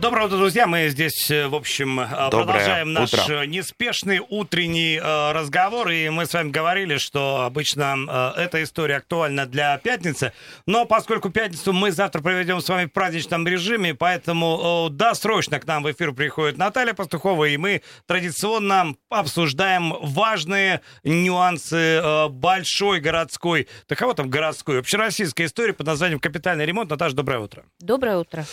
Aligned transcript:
Доброе 0.00 0.26
утро, 0.26 0.38
друзья. 0.38 0.66
Мы 0.66 0.88
здесь, 0.88 1.30
э, 1.30 1.46
в 1.46 1.54
общем, 1.54 2.00
э, 2.00 2.08
Доброе 2.30 2.44
продолжаем 2.46 2.92
наш 2.92 3.12
утро. 3.12 3.42
э, 3.42 3.46
неспешный 3.46 4.20
утренний 4.28 4.96
э, 4.96 5.32
разговор. 5.32 5.90
И 5.90 6.08
мы 6.08 6.26
с 6.26 6.32
вами 6.34 6.50
говорили, 6.50 6.96
что 6.96 7.42
обычно 7.42 8.34
э, 8.36 8.40
эта 8.42 8.62
история 8.62 8.96
актуальна 8.96 9.46
для 9.46 9.76
пятницы. 9.78 10.32
Но 10.66 10.84
поскольку 10.84 11.30
пятницу 11.30 11.72
мы 11.72 11.92
завтра 11.92 12.20
проведем 12.22 12.60
с 12.60 12.68
вами 12.68 12.86
в 12.86 12.92
праздничном 12.92 13.46
режиме, 13.46 13.94
поэтому 13.94 14.88
э, 14.88 14.92
досрочно 14.94 15.60
к 15.60 15.66
нам 15.66 15.82
в 15.84 15.90
эфир 15.92 16.12
приходит 16.12 16.58
Наталья 16.58 16.94
Пастухова, 16.94 17.44
и 17.44 17.56
мы 17.56 17.82
традиционно 18.06 18.94
обсуждаем 19.10 19.94
важные 20.00 20.80
нюансы 21.04 21.76
э, 21.76 22.28
большой 22.28 23.00
городской, 23.00 23.68
да 23.88 23.94
кого 23.94 24.14
там 24.14 24.28
городской, 24.30 24.80
общероссийской 24.80 25.46
истории 25.46 25.72
под 25.72 25.86
названием 25.86 26.18
«Капитальный 26.20 26.66
ремонт». 26.66 26.90
Наташа, 26.90 27.14
доброе 27.14 27.40
утро. 27.40 27.64
Доброе 27.80 28.16
утро. 28.18 28.44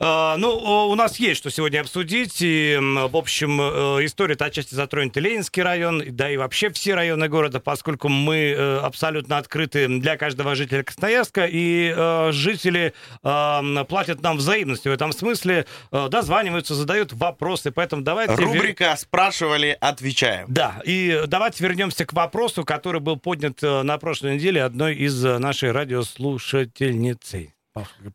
А, 0.00 0.36
Ну, 0.72 0.88
у 0.88 0.94
нас 0.94 1.18
есть 1.18 1.36
что 1.36 1.50
сегодня 1.50 1.80
обсудить. 1.80 2.38
И, 2.40 2.78
в 2.80 3.14
общем, 3.14 3.60
э, 3.60 4.06
история-то 4.06 4.46
отчасти 4.46 4.74
затронет 4.74 5.14
и 5.18 5.20
Ленинский 5.20 5.62
район, 5.62 6.02
да 6.12 6.30
и 6.30 6.38
вообще 6.38 6.70
все 6.70 6.94
районы 6.94 7.28
города, 7.28 7.60
поскольку 7.60 8.08
мы 8.08 8.54
э, 8.56 8.78
абсолютно 8.78 9.36
открыты 9.36 9.86
для 9.86 10.16
каждого 10.16 10.54
жителя 10.54 10.82
Красноярска, 10.82 11.44
и 11.44 11.92
э, 11.94 12.30
жители 12.32 12.94
платят 13.22 14.22
нам 14.22 14.38
взаимностью 14.38 14.92
в 14.92 14.94
этом 14.94 15.12
смысле, 15.12 15.66
дозваниваются, 15.90 16.74
задают 16.74 17.12
вопросы, 17.12 17.70
поэтому 17.70 18.00
давайте... 18.02 18.34
Рубрика 18.34 18.96
«Спрашивали, 18.96 19.76
отвечаем». 19.78 20.46
Да, 20.48 20.80
и 20.84 21.24
давайте 21.26 21.62
вернемся 21.64 22.06
к 22.06 22.14
вопросу, 22.14 22.64
который 22.64 23.00
был 23.00 23.18
поднят 23.18 23.60
на 23.60 23.98
прошлой 23.98 24.36
неделе 24.36 24.62
одной 24.62 24.94
из 24.94 25.22
нашей 25.22 25.72
радиослушательницей. 25.72 27.52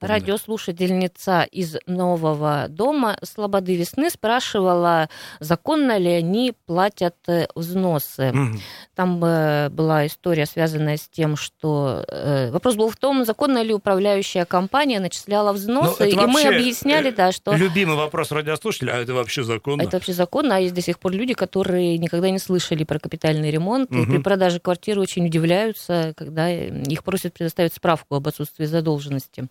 Радиослушательница 0.02 1.44
из 1.52 1.78
нового 1.88 2.68
дома 2.70 3.18
Слободы 3.24 3.76
Весны 3.76 4.10
спрашивала, 4.10 5.10
законно 5.40 5.98
ли 5.98 6.12
они 6.12 6.54
платят 6.66 7.16
э, 7.28 7.48
взносы. 7.56 8.32
Мгм. 8.32 8.62
Там 8.96 9.24
э, 9.24 9.70
была 9.70 10.06
история, 10.06 10.46
связанная 10.46 10.98
с 10.98 11.08
тем, 11.10 11.36
что... 11.36 12.06
э, 12.08 12.52
вопрос 12.52 12.76
был 12.76 12.90
в 12.90 12.98
том, 12.98 13.26
законно 13.26 13.64
ли 13.64 13.74
управляющая 13.74 14.46
компания 14.46 15.00
начисляла 15.00 15.54
взносы. 15.54 16.04
Ну, 16.04 16.06
это 16.06 16.24
и 16.24 16.26
мы 16.28 16.44
объясняли, 16.44 17.12
да, 17.12 17.32
что 17.32 17.54
Любимый 17.56 17.96
вопрос 17.96 18.32
радиослушателя, 18.32 18.94
а 18.94 18.98
это 18.98 19.14
вообще 19.14 19.44
законно? 19.44 19.82
это 19.82 19.98
вообще 19.98 20.14
законно, 20.14 20.56
а 20.56 20.60
есть 20.60 20.76
до 20.76 20.82
сих 20.82 21.00
пор 21.00 21.14
люди, 21.14 21.34
которые 21.34 21.98
никогда 21.98 22.30
не 22.30 22.40
слышали 22.40 22.84
про 22.84 23.00
капитальный 23.00 23.50
ремонт, 23.52 23.92
и 23.92 23.96
Мгм. 23.96 24.12
при 24.12 24.18
продаже 24.22 24.60
квартиры 24.60 25.02
очень 25.02 25.26
удивляются, 25.26 26.14
когда 26.16 26.50
их 26.50 27.04
просят 27.04 27.34
предоставить 27.34 27.74
справку 27.74 28.16
об 28.16 28.28
отсутствии 28.28 28.66
задолженности. 28.66 29.47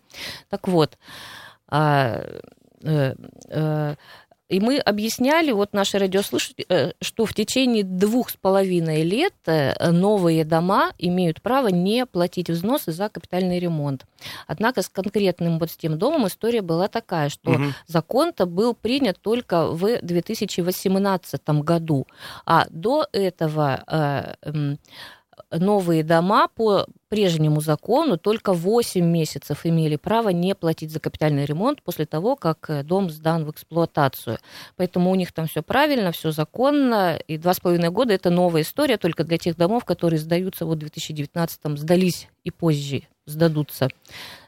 Так 0.49 0.69
вот, 0.69 0.99
а, 1.69 2.23
э, 2.83 3.15
э, 3.49 3.95
и 4.49 4.61
мы 4.61 4.79
объясняли, 4.79 5.51
вот 5.51 5.73
наши 5.73 5.99
радиослушатели, 5.99 6.67
э, 6.69 6.93
что 7.03 7.27
в 7.27 7.35
течение 7.35 7.83
двух 7.83 8.31
с 8.31 8.37
половиной 8.37 9.03
лет 9.03 9.35
новые 9.81 10.45
дома 10.45 10.93
имеют 10.99 11.43
право 11.43 11.67
не 11.67 12.07
платить 12.07 12.49
взносы 12.49 12.93
за 12.93 13.09
капитальный 13.09 13.59
ремонт. 13.59 14.07
Однако 14.47 14.83
с 14.83 14.89
конкретным 14.89 15.59
вот 15.59 15.73
с 15.73 15.77
тем 15.77 15.99
домом 15.99 16.29
история 16.29 16.63
была 16.63 16.87
такая, 16.87 17.29
что 17.29 17.51
Мгм. 17.51 17.75
закон-то 17.89 18.47
был 18.47 18.75
принят 18.75 19.19
только 19.21 19.67
в 19.67 19.99
2018 20.01 21.63
году, 21.63 22.07
а 22.45 22.67
до 22.71 23.09
этого 23.11 24.37
новые 25.51 26.03
дома 26.03 26.49
по 26.49 26.87
прежнему 27.09 27.61
закону 27.61 28.19
только 28.19 28.53
8 28.53 29.05
месяцев 29.05 29.65
имели 29.65 29.97
право 29.97 30.31
не 30.31 30.55
платить 30.55 30.91
за 30.91 31.01
капитальный 31.01 31.45
ремонт 31.45 31.83
после 31.83 32.07
того, 32.07 32.37
как 32.37 32.69
э, 32.69 32.83
дом 32.83 33.11
сдан 33.11 33.45
в 33.45 33.51
эксплуатацию. 33.51 34.39
Поэтому 34.77 35.11
у 35.11 35.15
них 35.15 35.33
там 35.33 35.47
все 35.47 35.63
правильно, 35.63 36.13
все 36.13 36.33
законно, 36.33 37.17
и 37.29 37.39
два 37.39 37.55
с 37.55 37.61
половиной 37.61 37.91
года 37.91 38.13
это 38.13 38.31
новая 38.31 38.63
история 38.63 38.97
только 38.97 39.25
для 39.25 39.39
тех 39.39 39.57
домов, 39.57 39.85
которые 39.85 40.19
сдаются 40.19 40.67
вот 40.67 40.77
в 40.77 40.81
2019 40.81 41.79
сдались 41.79 42.29
и 42.45 42.51
позже 42.51 43.03
сдадутся. 43.27 43.89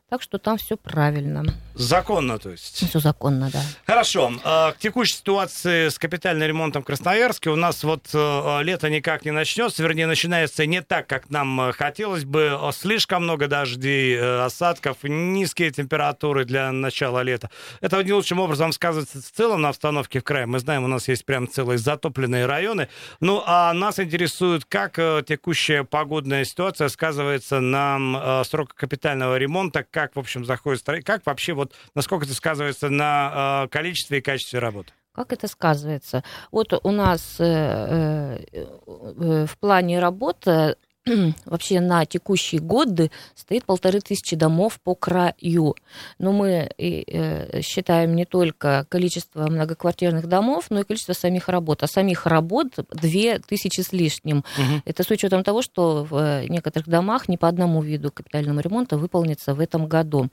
Так 0.09 0.23
что 0.23 0.39
там 0.39 0.57
все 0.57 0.79
правильно. 0.79 1.45
Законно, 1.75 2.39
то 2.39 2.51
есть. 2.51 2.89
Все 2.89 2.99
законно, 2.99 3.51
да. 3.53 3.61
Хорошо. 3.87 4.33
А, 4.43 4.73
К 4.73 4.79
текущей 4.79 5.15
ситуации 5.15 5.91
с 5.91 5.99
капитальным 5.99 6.49
ремонтом 6.49 6.83
в 6.83 6.87
Красноярске 6.87 7.51
у 7.51 7.57
нас 7.57 7.85
вот 7.85 8.09
э, 8.15 8.63
лето 8.63 8.89
никак 8.89 9.27
не 9.27 9.33
начнется, 9.33 9.83
вернее, 9.83 10.07
начинается 10.07 10.65
не 10.65 10.81
так, 10.81 11.07
как 11.07 11.29
нам 11.29 11.61
э, 11.61 11.73
хотелось 11.73 12.25
бы. 12.25 12.59
Слишком 12.73 13.25
много 13.25 13.49
дождей, 13.49 14.17
э, 14.17 14.45
осадков, 14.45 14.97
низкие 15.03 15.71
температуры 15.71 16.47
для 16.47 16.73
начала 16.73 17.21
лета. 17.21 17.51
Это 17.83 18.03
не 18.03 18.15
лучшим 18.15 18.41
образом 18.41 18.73
сказывается 18.73 19.21
в 19.21 19.31
целом 19.31 19.61
на 19.61 19.69
обстановке 19.69 20.21
в 20.21 20.25
крае. 20.25 20.47
Мы 20.47 20.59
знаем, 20.59 20.85
у 20.85 20.89
нас 20.89 21.07
есть 21.07 21.27
прям 21.27 21.47
целые 21.47 21.77
затопленные 21.77 22.47
районы. 22.47 22.89
Ну, 23.21 23.43
а 23.45 23.75
нас 23.75 24.01
интересует, 24.01 24.65
как 24.65 24.95
текущая 25.27 25.85
погодная 25.85 26.45
ситуация 26.45 26.89
сказывается 26.89 27.61
на 27.61 28.43
срок 28.45 28.75
капитального 28.75 29.37
ремонта, 29.37 29.85
как, 29.99 30.15
в 30.15 30.19
общем, 30.21 30.45
заходит 30.45 30.79
строитель, 30.79 31.05
как 31.05 31.27
вообще 31.27 31.55
вот, 31.55 31.73
насколько 31.97 32.25
это 32.25 32.33
сказывается 32.33 32.89
на 32.89 33.65
э, 33.65 33.69
количестве 33.69 34.19
и 34.19 34.21
качестве 34.21 34.61
работы. 34.61 34.93
Как 35.13 35.33
это 35.33 35.49
сказывается? 35.49 36.23
Вот 36.53 36.73
у 36.85 36.93
нас 36.93 37.41
э, 37.41 37.45
э, 37.45 38.65
э, 38.87 39.47
в 39.47 39.59
плане 39.59 39.99
работы 39.99 40.77
вообще 41.45 41.81
на 41.81 42.05
текущий 42.07 42.59
год 42.59 42.89
стоит 43.35 43.65
полторы 43.65 44.01
тысячи 44.01 44.37
домов 44.37 44.81
по 44.83 44.95
краю. 44.95 45.75
Но 46.19 46.33
мы 46.33 46.71
э, 46.79 47.61
считаем 47.63 48.15
не 48.15 48.25
только 48.25 48.87
количество 48.89 49.47
многоквартирных 49.47 50.27
домов, 50.27 50.67
но 50.71 50.81
и 50.81 50.85
количество 50.85 51.13
самих 51.13 51.49
работ. 51.49 51.83
А 51.83 51.87
самих 51.87 52.27
работ 52.27 52.69
две 52.93 53.39
тысячи 53.39 53.81
с 53.81 53.93
лишним. 53.93 54.45
Это 54.85 55.03
с 55.03 55.11
учетом 55.11 55.45
того, 55.45 55.63
что 55.63 56.07
в 56.09 56.45
некоторых 56.49 56.89
домах 56.89 57.29
не 57.29 57.37
по 57.37 57.49
одному 57.49 57.83
виду 57.83 58.11
капитального 58.11 58.61
ремонта 58.61 58.97
выполнится 58.97 59.55
в 59.55 59.61
этом 59.61 59.87
году. 59.87 60.29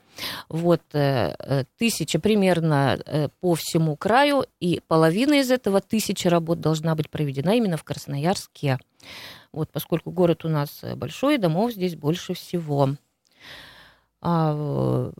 Вот 0.48 0.82
э, 0.92 1.34
э, 1.38 1.64
тысяча 1.78 2.18
примерно 2.18 2.98
э, 3.04 3.28
по 3.40 3.54
всему 3.54 3.96
краю, 3.96 4.44
и 4.60 4.80
половина 4.86 5.34
из 5.34 5.50
этого 5.50 5.80
тысячи 5.80 6.28
работ 6.28 6.60
должна 6.60 6.94
быть 6.94 7.10
проведена 7.10 7.56
именно 7.56 7.76
в 7.76 7.84
Красноярске. 7.84 8.78
Вот, 9.52 9.70
поскольку 9.70 10.10
город 10.10 10.44
у 10.44 10.48
нас 10.48 10.80
э, 10.82 10.94
большой, 10.94 11.38
домов 11.38 11.72
здесь 11.72 11.96
больше 11.96 12.34
всего. 12.34 12.90
А, 14.20 14.54
э, 14.54 15.12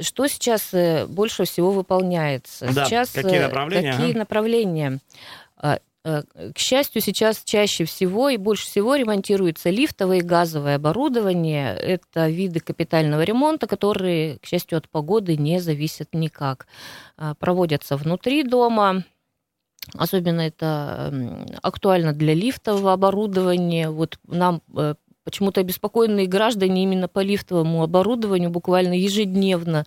что 0.00 0.26
сейчас 0.26 0.72
э, 0.72 1.06
больше 1.06 1.44
всего 1.44 1.72
выполняется? 1.72 2.72
Да, 2.72 2.84
Сейчас, 2.84 3.10
какие 3.10 3.40
направления, 3.40 3.92
Какие 3.92 4.10
ага. 4.10 4.18
направления? 4.18 5.00
А, 5.56 5.78
К 6.04 6.58
счастью, 6.58 7.02
сейчас 7.02 7.42
чаще 7.42 7.84
всего 7.84 8.28
и 8.28 8.36
больше 8.36 8.66
всего 8.66 8.94
ремонтируется 8.94 9.70
лифтовое 9.70 10.18
и 10.18 10.20
газовое 10.20 10.76
оборудование. 10.76 11.74
Это 11.74 12.28
виды 12.28 12.60
капитального 12.60 13.22
ремонта, 13.22 13.66
которые, 13.66 14.38
к 14.38 14.46
счастью, 14.46 14.78
от 14.78 14.88
погоды 14.88 15.36
не 15.36 15.58
зависят 15.58 16.14
никак. 16.14 16.68
А, 17.16 17.34
Проводятся 17.34 17.96
внутри 17.96 18.44
дома, 18.44 19.02
Особенно 19.94 20.40
это 20.40 21.10
м, 21.12 21.46
актуально 21.62 22.12
для 22.12 22.34
лифтового 22.34 22.92
оборудования. 22.92 23.90
Вот 23.90 24.18
нам 24.26 24.62
э, 24.76 24.94
почему-то 25.24 25.60
обеспокоенные 25.60 26.26
граждане 26.26 26.82
именно 26.82 27.08
по 27.08 27.20
лифтовому 27.20 27.82
оборудованию 27.82 28.50
буквально 28.50 28.94
ежедневно 28.94 29.84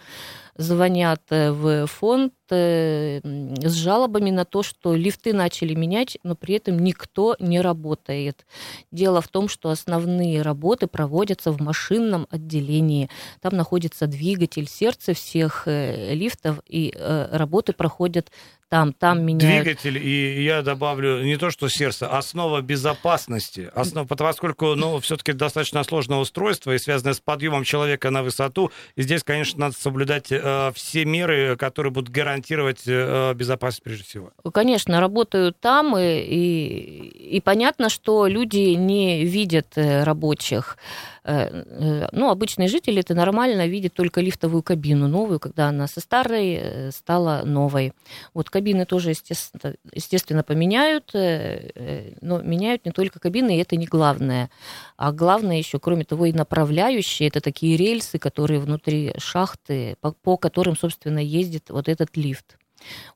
звонят 0.55 1.21
э, 1.29 1.51
в 1.51 1.87
фонд 1.87 2.33
с 2.55 3.71
жалобами 3.71 4.31
на 4.31 4.45
то, 4.45 4.63
что 4.63 4.95
лифты 4.95 5.33
начали 5.33 5.73
менять, 5.73 6.17
но 6.23 6.35
при 6.35 6.55
этом 6.55 6.79
никто 6.79 7.35
не 7.39 7.61
работает. 7.61 8.45
Дело 8.91 9.21
в 9.21 9.27
том, 9.27 9.49
что 9.49 9.69
основные 9.69 10.41
работы 10.41 10.87
проводятся 10.87 11.51
в 11.51 11.61
машинном 11.61 12.27
отделении. 12.29 13.09
Там 13.41 13.55
находится 13.55 14.07
двигатель 14.07 14.67
сердца 14.67 15.13
всех 15.13 15.63
э, 15.67 16.13
лифтов, 16.13 16.61
и 16.67 16.93
э, 16.95 17.29
работы 17.31 17.73
проходят 17.73 18.31
там, 18.69 18.93
там 18.93 19.25
меняют. 19.25 19.63
Двигатель, 19.63 19.97
и 19.97 20.43
я 20.43 20.61
добавлю 20.61 21.23
не 21.23 21.37
то, 21.37 21.49
что 21.49 21.69
сердце, 21.69 22.07
основа 22.07 22.61
безопасности. 22.61 23.69
Основа, 23.73 24.05
поскольку, 24.05 24.75
ну, 24.75 24.99
все-таки 24.99 25.33
достаточно 25.33 25.83
сложное 25.83 26.19
устройство 26.19 26.71
и 26.75 26.77
связанное 26.77 27.15
с 27.15 27.19
подъемом 27.19 27.63
человека 27.63 28.11
на 28.11 28.21
высоту. 28.21 28.71
И 28.95 29.01
здесь, 29.01 29.23
конечно, 29.23 29.59
надо 29.59 29.75
соблюдать 29.75 30.27
э, 30.29 30.71
все 30.75 31.03
меры, 31.03 31.57
которые 31.57 31.91
будут 31.91 32.09
гарантировать 32.09 32.38
э, 32.87 33.33
безопасность 33.33 33.83
прежде 33.83 34.03
всего. 34.03 34.31
Конечно, 34.53 34.99
работают 34.99 35.59
там, 35.59 35.97
и, 35.97 36.19
и, 36.19 37.37
и 37.37 37.41
понятно, 37.41 37.89
что 37.89 38.27
люди 38.27 38.75
не 38.75 39.25
видят 39.25 39.73
э, 39.75 40.03
рабочих. 40.03 40.77
Ну, 41.23 42.29
обычные 42.29 42.67
жители 42.67 43.01
это 43.01 43.13
нормально 43.13 43.67
видят 43.67 43.93
только 43.93 44.21
лифтовую 44.21 44.63
кабину 44.63 45.07
новую, 45.07 45.39
когда 45.39 45.69
она 45.69 45.87
со 45.87 45.99
старой 45.99 46.91
стала 46.91 47.43
новой. 47.45 47.93
Вот 48.33 48.49
кабины 48.49 48.85
тоже, 48.85 49.09
естественно, 49.11 49.75
естественно 49.93 50.43
поменяют, 50.43 51.11
но 51.13 52.41
меняют 52.41 52.85
не 52.85 52.91
только 52.91 53.19
кабины, 53.19 53.57
и 53.57 53.61
это 53.61 53.75
не 53.75 53.85
главное. 53.85 54.49
А 54.97 55.11
главное 55.11 55.57
еще, 55.57 55.79
кроме 55.79 56.05
того, 56.05 56.25
и 56.25 56.33
направляющие, 56.33 57.27
это 57.27 57.41
такие 57.41 57.77
рельсы, 57.77 58.17
которые 58.19 58.59
внутри 58.59 59.13
шахты, 59.17 59.95
по, 60.01 60.11
по 60.11 60.37
которым, 60.37 60.75
собственно, 60.77 61.19
ездит 61.19 61.69
вот 61.69 61.89
этот 61.89 62.15
лифт. 62.15 62.57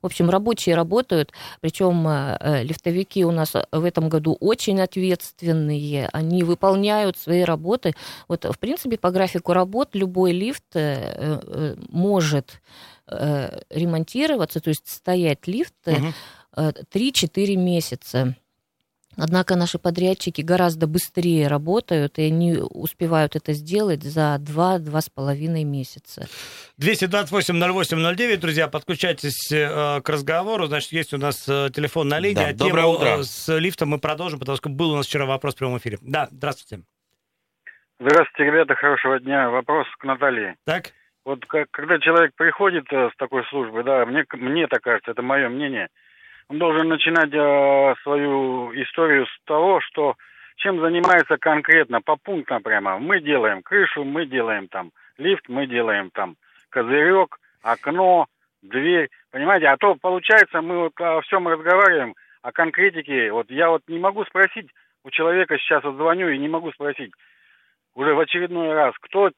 В 0.02 0.06
общем, 0.06 0.30
рабочие 0.30 0.74
работают, 0.74 1.32
причем 1.60 2.06
э, 2.08 2.36
э, 2.40 2.62
лифтовики 2.64 3.24
у 3.24 3.30
нас 3.30 3.52
в 3.52 3.84
этом 3.84 4.08
году 4.08 4.36
очень 4.40 4.80
ответственные, 4.80 6.08
они 6.12 6.42
выполняют 6.42 7.16
свои 7.16 7.42
работы. 7.42 7.94
Вот, 8.28 8.44
в 8.44 8.58
принципе, 8.58 8.98
по 8.98 9.10
графику 9.10 9.52
работ 9.52 9.90
любой 9.94 10.32
лифт 10.32 10.64
э, 10.74 11.76
может 11.88 12.60
ремонтироваться, 13.06 14.60
то 14.60 14.70
есть 14.70 14.88
стоять 14.88 15.46
лифт 15.46 15.74
угу. 15.86 16.14
3-4 16.56 17.56
месяца. 17.56 18.34
Однако 19.16 19.56
наши 19.56 19.78
подрядчики 19.78 20.40
гораздо 20.40 20.86
быстрее 20.86 21.48
работают, 21.48 22.18
и 22.18 22.22
они 22.22 22.58
успевают 22.58 23.36
это 23.36 23.52
сделать 23.52 24.02
за 24.02 24.36
2-2,5 24.40 25.64
месяца. 25.64 26.26
228-08-09, 26.80 28.36
друзья, 28.36 28.68
подключайтесь 28.68 29.52
э, 29.52 30.00
к 30.00 30.08
разговору. 30.08 30.66
Значит, 30.66 30.92
есть 30.92 31.14
у 31.14 31.18
нас 31.18 31.48
э, 31.48 31.70
телефон 31.72 32.08
на 32.08 32.18
линии. 32.18 32.34
Да, 32.34 32.48
а 32.48 32.52
доброе 32.54 32.82
тему 32.82 32.92
утро. 32.92 33.06
Э, 33.20 33.22
с 33.22 33.58
лифтом 33.58 33.90
мы 33.90 33.98
продолжим, 33.98 34.40
потому 34.40 34.56
что 34.56 34.68
был 34.68 34.92
у 34.92 34.96
нас 34.96 35.06
вчера 35.06 35.26
вопрос 35.26 35.54
в 35.54 35.58
прямом 35.58 35.78
эфире. 35.78 35.98
Да, 36.02 36.28
здравствуйте. 36.30 36.84
Здравствуйте, 38.00 38.50
ребята, 38.50 38.74
хорошего 38.74 39.20
дня. 39.20 39.50
Вопрос 39.50 39.86
к 39.98 40.04
Наталье. 40.04 40.56
Так. 40.64 40.92
Вот 41.24 41.46
как, 41.46 41.70
когда 41.70 41.98
человек 41.98 42.32
приходит 42.36 42.84
э, 42.92 43.10
с 43.12 43.16
такой 43.16 43.44
службы, 43.46 43.84
да, 43.84 44.04
мне, 44.04 44.24
мне 44.32 44.66
так 44.66 44.82
кажется, 44.82 45.12
это 45.12 45.22
мое 45.22 45.48
мнение– 45.48 45.88
он 46.48 46.58
должен 46.58 46.88
начинать 46.88 47.32
э, 47.32 47.94
свою 48.02 48.72
историю 48.74 49.26
с 49.26 49.44
того, 49.44 49.80
что 49.80 50.16
чем 50.56 50.80
занимается 50.80 51.36
конкретно, 51.36 52.00
по 52.00 52.16
пунктам 52.16 52.62
прямо. 52.62 52.98
Мы 52.98 53.20
делаем 53.20 53.62
крышу, 53.62 54.04
мы 54.04 54.26
делаем 54.26 54.68
там 54.68 54.92
лифт, 55.18 55.48
мы 55.48 55.66
делаем 55.66 56.10
там 56.10 56.36
козырек, 56.70 57.38
окно, 57.62 58.26
дверь. 58.62 59.10
Понимаете, 59.30 59.66
а 59.66 59.76
то 59.76 59.94
получается, 59.96 60.60
мы 60.60 60.78
вот 60.78 61.00
о 61.00 61.20
всем 61.22 61.48
разговариваем, 61.48 62.14
о 62.42 62.52
конкретике. 62.52 63.32
Вот 63.32 63.50
я 63.50 63.70
вот 63.70 63.82
не 63.88 63.98
могу 63.98 64.24
спросить 64.24 64.68
у 65.04 65.10
человека, 65.10 65.58
сейчас 65.58 65.82
вот 65.84 65.96
звоню 65.96 66.28
и 66.28 66.38
не 66.38 66.48
могу 66.48 66.72
спросить 66.72 67.12
уже 67.94 68.14
в 68.14 68.20
очередной 68.20 68.72
раз, 68.72 68.94
кто 69.00 69.30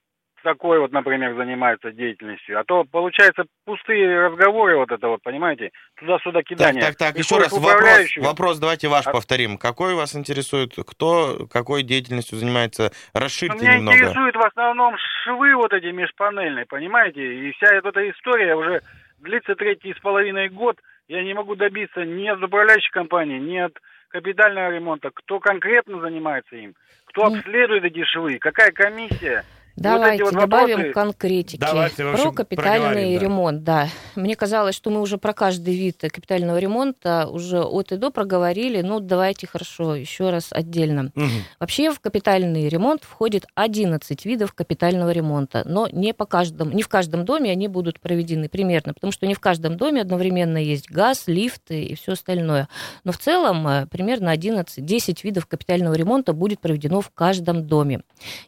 такой 0.46 0.78
вот, 0.78 0.92
например, 0.92 1.34
занимается 1.34 1.90
деятельностью. 1.90 2.60
А 2.60 2.62
то, 2.62 2.84
получается, 2.84 3.46
пустые 3.64 4.28
разговоры 4.28 4.76
вот 4.76 4.92
это 4.92 5.08
вот, 5.08 5.20
понимаете, 5.20 5.72
туда-сюда 5.96 6.44
кидание. 6.44 6.80
Так, 6.80 6.94
так, 6.94 7.14
так, 7.14 7.18
еще 7.18 7.36
раз 7.38 7.50
вопрос, 7.50 8.16
вопрос 8.18 8.58
давайте 8.60 8.86
ваш 8.86 9.08
а... 9.08 9.10
повторим. 9.10 9.58
Какой 9.58 9.94
вас 9.94 10.14
интересует, 10.14 10.74
кто 10.86 11.48
какой 11.50 11.82
деятельностью 11.82 12.38
занимается? 12.38 12.92
Расширьте 13.12 13.58
Меня 13.58 13.78
немного. 13.78 13.96
Меня 13.96 14.06
интересует 14.06 14.36
в 14.36 14.46
основном 14.46 14.94
швы 15.24 15.56
вот 15.56 15.72
эти 15.72 15.86
межпанельные, 15.86 16.64
понимаете? 16.66 17.48
И 17.48 17.50
вся 17.50 17.74
эта 17.74 17.90
история 18.08 18.54
уже 18.54 18.82
длится 19.18 19.56
третий 19.56 19.94
с 19.94 19.98
половиной 19.98 20.48
год. 20.48 20.76
Я 21.08 21.24
не 21.24 21.34
могу 21.34 21.56
добиться 21.56 22.04
ни 22.04 22.28
от 22.28 22.40
управляющей 22.40 22.92
компании, 22.92 23.40
ни 23.40 23.56
от 23.56 23.76
капитального 24.10 24.70
ремонта. 24.70 25.10
Кто 25.12 25.40
конкретно 25.40 26.00
занимается 26.00 26.54
им? 26.54 26.74
Кто 27.06 27.24
обследует 27.24 27.82
эти 27.82 28.04
швы? 28.04 28.38
Какая 28.38 28.70
комиссия? 28.70 29.44
Давайте 29.76 30.24
вот 30.24 30.32
вот 30.32 30.40
добавим 30.40 30.76
вопросы... 30.76 30.92
конкретики. 30.92 31.60
Давайте, 31.60 32.04
общем, 32.04 32.24
про 32.24 32.32
капитальный 32.32 33.18
ремонт, 33.18 33.62
да. 33.62 33.88
Мне 34.14 34.34
казалось, 34.34 34.74
что 34.74 34.90
мы 34.90 35.00
уже 35.00 35.18
про 35.18 35.32
каждый 35.34 35.76
вид 35.76 36.00
капитального 36.00 36.58
ремонта 36.58 37.28
уже 37.30 37.62
от 37.62 37.92
и 37.92 37.96
до 37.96 38.10
проговорили. 38.10 38.80
Ну, 38.80 39.00
давайте 39.00 39.46
хорошо, 39.46 39.94
еще 39.94 40.30
раз 40.30 40.48
отдельно. 40.50 41.12
Угу. 41.14 41.24
Вообще 41.60 41.90
в 41.90 42.00
капитальный 42.00 42.68
ремонт 42.68 43.04
входит 43.04 43.46
11 43.54 44.24
видов 44.24 44.54
капитального 44.54 45.10
ремонта, 45.10 45.62
но 45.66 45.88
не 45.92 46.14
по 46.14 46.24
каждому, 46.24 46.72
не 46.72 46.82
в 46.82 46.88
каждом 46.88 47.24
доме 47.24 47.50
они 47.50 47.68
будут 47.68 48.00
проведены 48.00 48.48
примерно, 48.48 48.94
потому 48.94 49.12
что 49.12 49.26
не 49.26 49.34
в 49.34 49.40
каждом 49.40 49.76
доме 49.76 50.00
одновременно 50.00 50.58
есть 50.58 50.90
газ, 50.90 51.24
лифты 51.26 51.82
и 51.82 51.94
все 51.94 52.12
остальное. 52.12 52.68
Но 53.04 53.12
в 53.12 53.18
целом 53.18 53.66
э, 53.68 53.86
примерно 53.86 54.34
11-10 54.34 55.18
видов 55.22 55.46
капитального 55.46 55.94
ремонта 55.94 56.32
будет 56.32 56.60
проведено 56.60 57.00
в 57.02 57.10
каждом 57.10 57.66
доме. 57.66 58.00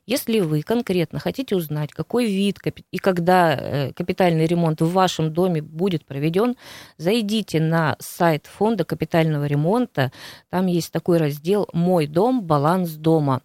Если 0.06 0.40
вы 0.40 0.62
конкретно 0.62 1.17
конкретно 1.18 1.20
хотите 1.20 1.56
узнать, 1.56 1.92
какой 1.92 2.26
вид 2.26 2.58
и 2.92 2.98
когда 2.98 3.54
э, 3.54 3.92
капитальный 3.92 4.46
ремонт 4.46 4.80
в 4.80 4.92
вашем 4.92 5.32
доме 5.32 5.60
будет 5.60 6.04
проведен, 6.04 6.56
зайдите 6.98 7.60
на 7.60 7.96
сайт 7.98 8.46
фонда 8.46 8.84
капитального 8.84 9.46
ремонта. 9.46 10.10
Там 10.50 10.66
есть 10.66 10.92
такой 10.92 11.18
раздел 11.18 11.68
«Мой 11.72 12.06
дом. 12.06 12.42
Баланс 12.42 12.90
дома». 12.90 13.40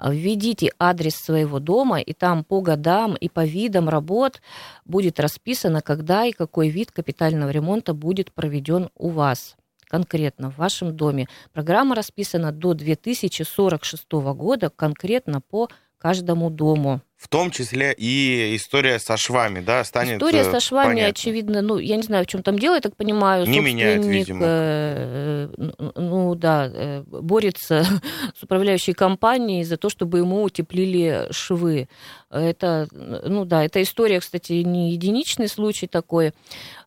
Введите 0.00 0.70
адрес 0.78 1.14
своего 1.14 1.60
дома, 1.60 2.00
и 2.00 2.12
там 2.12 2.44
по 2.44 2.60
годам 2.60 3.14
и 3.14 3.28
по 3.28 3.44
видам 3.44 3.88
работ 3.88 4.42
будет 4.84 5.20
расписано, 5.20 5.80
когда 5.80 6.26
и 6.26 6.32
какой 6.32 6.68
вид 6.68 6.90
капитального 6.90 7.50
ремонта 7.50 7.94
будет 7.94 8.32
проведен 8.32 8.88
у 8.96 9.08
вас 9.08 9.56
конкретно 9.88 10.50
в 10.50 10.58
вашем 10.58 10.96
доме. 10.96 11.26
Программа 11.52 11.94
расписана 11.94 12.52
до 12.52 12.74
2046 12.74 14.12
года 14.12 14.68
конкретно 14.68 15.40
по 15.40 15.68
каждому 16.04 16.50
дому. 16.50 17.00
В 17.24 17.28
том 17.28 17.50
числе 17.50 17.94
и 17.96 18.54
история 18.54 18.98
со 18.98 19.16
швами, 19.16 19.60
да, 19.60 19.82
станет 19.84 20.16
История 20.16 20.44
со 20.44 20.60
швами, 20.60 20.88
понятно. 20.88 21.08
очевидно, 21.08 21.62
ну, 21.62 21.78
я 21.78 21.96
не 21.96 22.02
знаю, 22.02 22.24
в 22.24 22.26
чем 22.26 22.42
там 22.42 22.58
дело, 22.58 22.74
я 22.74 22.82
так 22.82 22.96
понимаю. 22.96 23.46
Не 23.46 23.60
меняет, 23.60 24.04
видимо. 24.04 24.40
Э, 24.44 25.48
ну, 25.96 26.34
да, 26.34 26.70
э, 26.70 27.02
борется 27.06 27.86
с 28.38 28.42
управляющей 28.42 28.92
компанией 28.92 29.64
за 29.64 29.78
то, 29.78 29.88
чтобы 29.88 30.18
ему 30.18 30.42
утеплили 30.42 31.28
швы. 31.30 31.88
Это, 32.28 32.88
ну 32.92 33.46
да, 33.46 33.64
эта 33.64 33.80
история, 33.80 34.20
кстати, 34.20 34.52
не 34.52 34.92
единичный 34.92 35.48
случай 35.48 35.86
такой. 35.86 36.32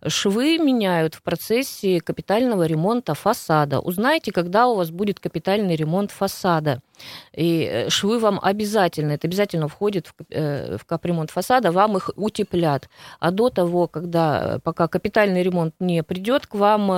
Швы 0.05 0.59
меняют 0.59 1.15
в 1.15 1.23
процессе 1.23 1.99
капитального 1.99 2.67
ремонта 2.67 3.15
фасада. 3.15 3.79
Узнайте, 3.79 4.31
когда 4.31 4.67
у 4.67 4.75
вас 4.75 4.91
будет 4.91 5.19
капитальный 5.19 5.75
ремонт 5.75 6.11
фасада. 6.11 6.81
И 7.33 7.67
э, 7.69 7.89
швы 7.89 8.19
вам 8.19 8.39
обязательно, 8.41 9.13
это 9.13 9.27
обязательно 9.27 9.67
входит 9.67 10.07
в, 10.07 10.13
э, 10.26 10.26
в 10.29 10.85
капремонт 10.85 11.31
фасада, 11.31 11.71
вам 11.71 11.97
их 11.97 12.09
утеплят. 12.15 12.89
А 13.19 13.31
до 13.31 13.49
того, 13.49 13.87
когда, 13.87 14.55
э, 14.55 14.59
пока 14.59 14.87
капитальный 14.87 15.43
ремонт 15.43 15.75
не 15.79 16.03
придет 16.03 16.47
к 16.47 16.55
вам 16.55 16.91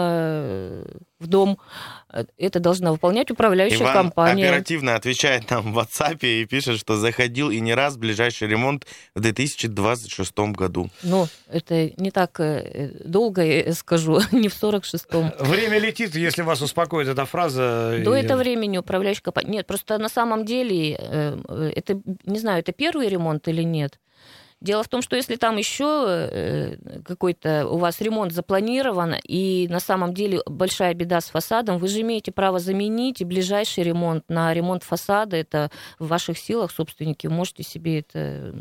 в 1.19 1.27
дом, 1.27 1.59
это 2.37 2.59
должна 2.59 2.91
выполнять 2.91 3.29
управляющая 3.29 3.81
Иван 3.81 3.93
компания. 3.93 4.47
оперативно 4.49 4.95
отвечает 4.95 5.49
нам 5.49 5.73
в 5.73 5.79
WhatsApp 5.79 6.19
и 6.21 6.45
пишет, 6.45 6.79
что 6.79 6.97
заходил 6.97 7.49
и 7.49 7.59
не 7.59 7.73
раз 7.73 7.95
в 7.95 7.99
ближайший 7.99 8.47
ремонт 8.47 8.87
в 9.15 9.19
2026 9.19 10.39
году. 10.53 10.89
Ну, 11.03 11.27
это 11.49 11.91
не 11.97 12.11
так 12.11 12.39
долго, 13.05 13.43
я 13.43 13.73
скажу, 13.73 14.19
не 14.31 14.47
в 14.47 14.53
46-м. 14.53 15.33
Время 15.39 15.77
летит, 15.79 16.15
если 16.15 16.41
вас 16.41 16.61
успокоит 16.61 17.07
эта 17.07 17.25
фраза. 17.25 17.99
До 18.03 18.15
этого 18.15 18.39
времени 18.39 18.77
управляющая 18.77 19.23
компания... 19.23 19.49
Нет, 19.49 19.67
просто 19.67 19.97
на 19.97 20.09
самом 20.09 20.45
деле, 20.45 20.95
э, 20.99 21.71
это, 21.75 22.01
не 22.25 22.39
знаю, 22.39 22.59
это 22.59 22.71
первый 22.71 23.09
ремонт 23.09 23.47
или 23.47 23.63
нет. 23.63 23.99
Дело 24.61 24.83
в 24.83 24.89
том, 24.89 25.01
что 25.01 25.15
если 25.15 25.37
там 25.37 25.55
еще 25.55 26.05
э, 26.07 27.01
какой-то 27.05 27.65
у 27.67 27.77
вас 27.77 28.01
ремонт 28.01 28.33
запланирован, 28.33 29.15
и 29.23 29.67
на 29.69 29.79
самом 29.79 30.13
деле 30.13 30.41
большая 30.45 30.93
беда 30.93 31.21
с 31.21 31.29
фасадом, 31.29 31.77
вы 31.77 31.87
же 31.87 32.01
имеете 32.01 32.33
право 32.33 32.59
заменить 32.59 33.21
и 33.21 33.25
ближайший 33.25 33.83
ремонт 33.85 34.25
на 34.27 34.53
ремонт 34.53 34.83
фасада. 34.83 35.37
Это 35.37 35.71
в 35.97 36.07
ваших 36.07 36.37
силах, 36.37 36.71
собственники, 36.71 37.27
можете 37.27 37.63
себе 37.63 37.99
это 37.99 38.55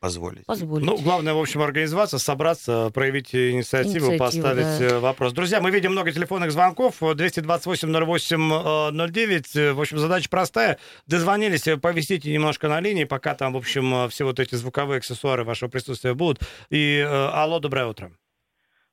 позволить. 0.00 0.46
позволить. 0.46 0.86
Ну, 0.86 0.96
главное, 0.96 1.34
в 1.34 1.38
общем, 1.38 1.60
организоваться, 1.62 2.18
собраться, 2.18 2.90
проявить 2.92 3.32
инициативу, 3.34 4.12
инициативу 4.12 4.18
поставить 4.18 4.80
да. 4.80 4.96
Э, 4.96 4.98
вопрос. 4.98 5.32
Друзья, 5.32 5.60
мы 5.60 5.70
видим 5.70 5.92
много 5.92 6.10
телефонных 6.10 6.50
звонков. 6.50 7.00
228-08-09. 7.02 9.58
Э, 9.58 9.72
в 9.72 9.80
общем, 9.80 9.98
задача 9.98 10.28
простая. 10.30 10.78
Дозвонились, 11.06 11.68
э, 11.68 11.76
повисите 11.76 12.32
немножко 12.32 12.68
на 12.68 12.80
линии, 12.80 13.04
пока 13.04 13.34
там, 13.34 13.52
в 13.52 13.58
общем, 13.58 14.08
все 14.08 14.24
вот 14.24 14.40
эти 14.40 14.54
звуковые 14.54 14.96
аксессуары 14.98 15.44
вашего 15.44 15.68
присутствия 15.68 16.14
будут. 16.14 16.40
И, 16.70 17.06
алло, 17.06 17.60
доброе 17.60 17.86
утро. 17.86 18.10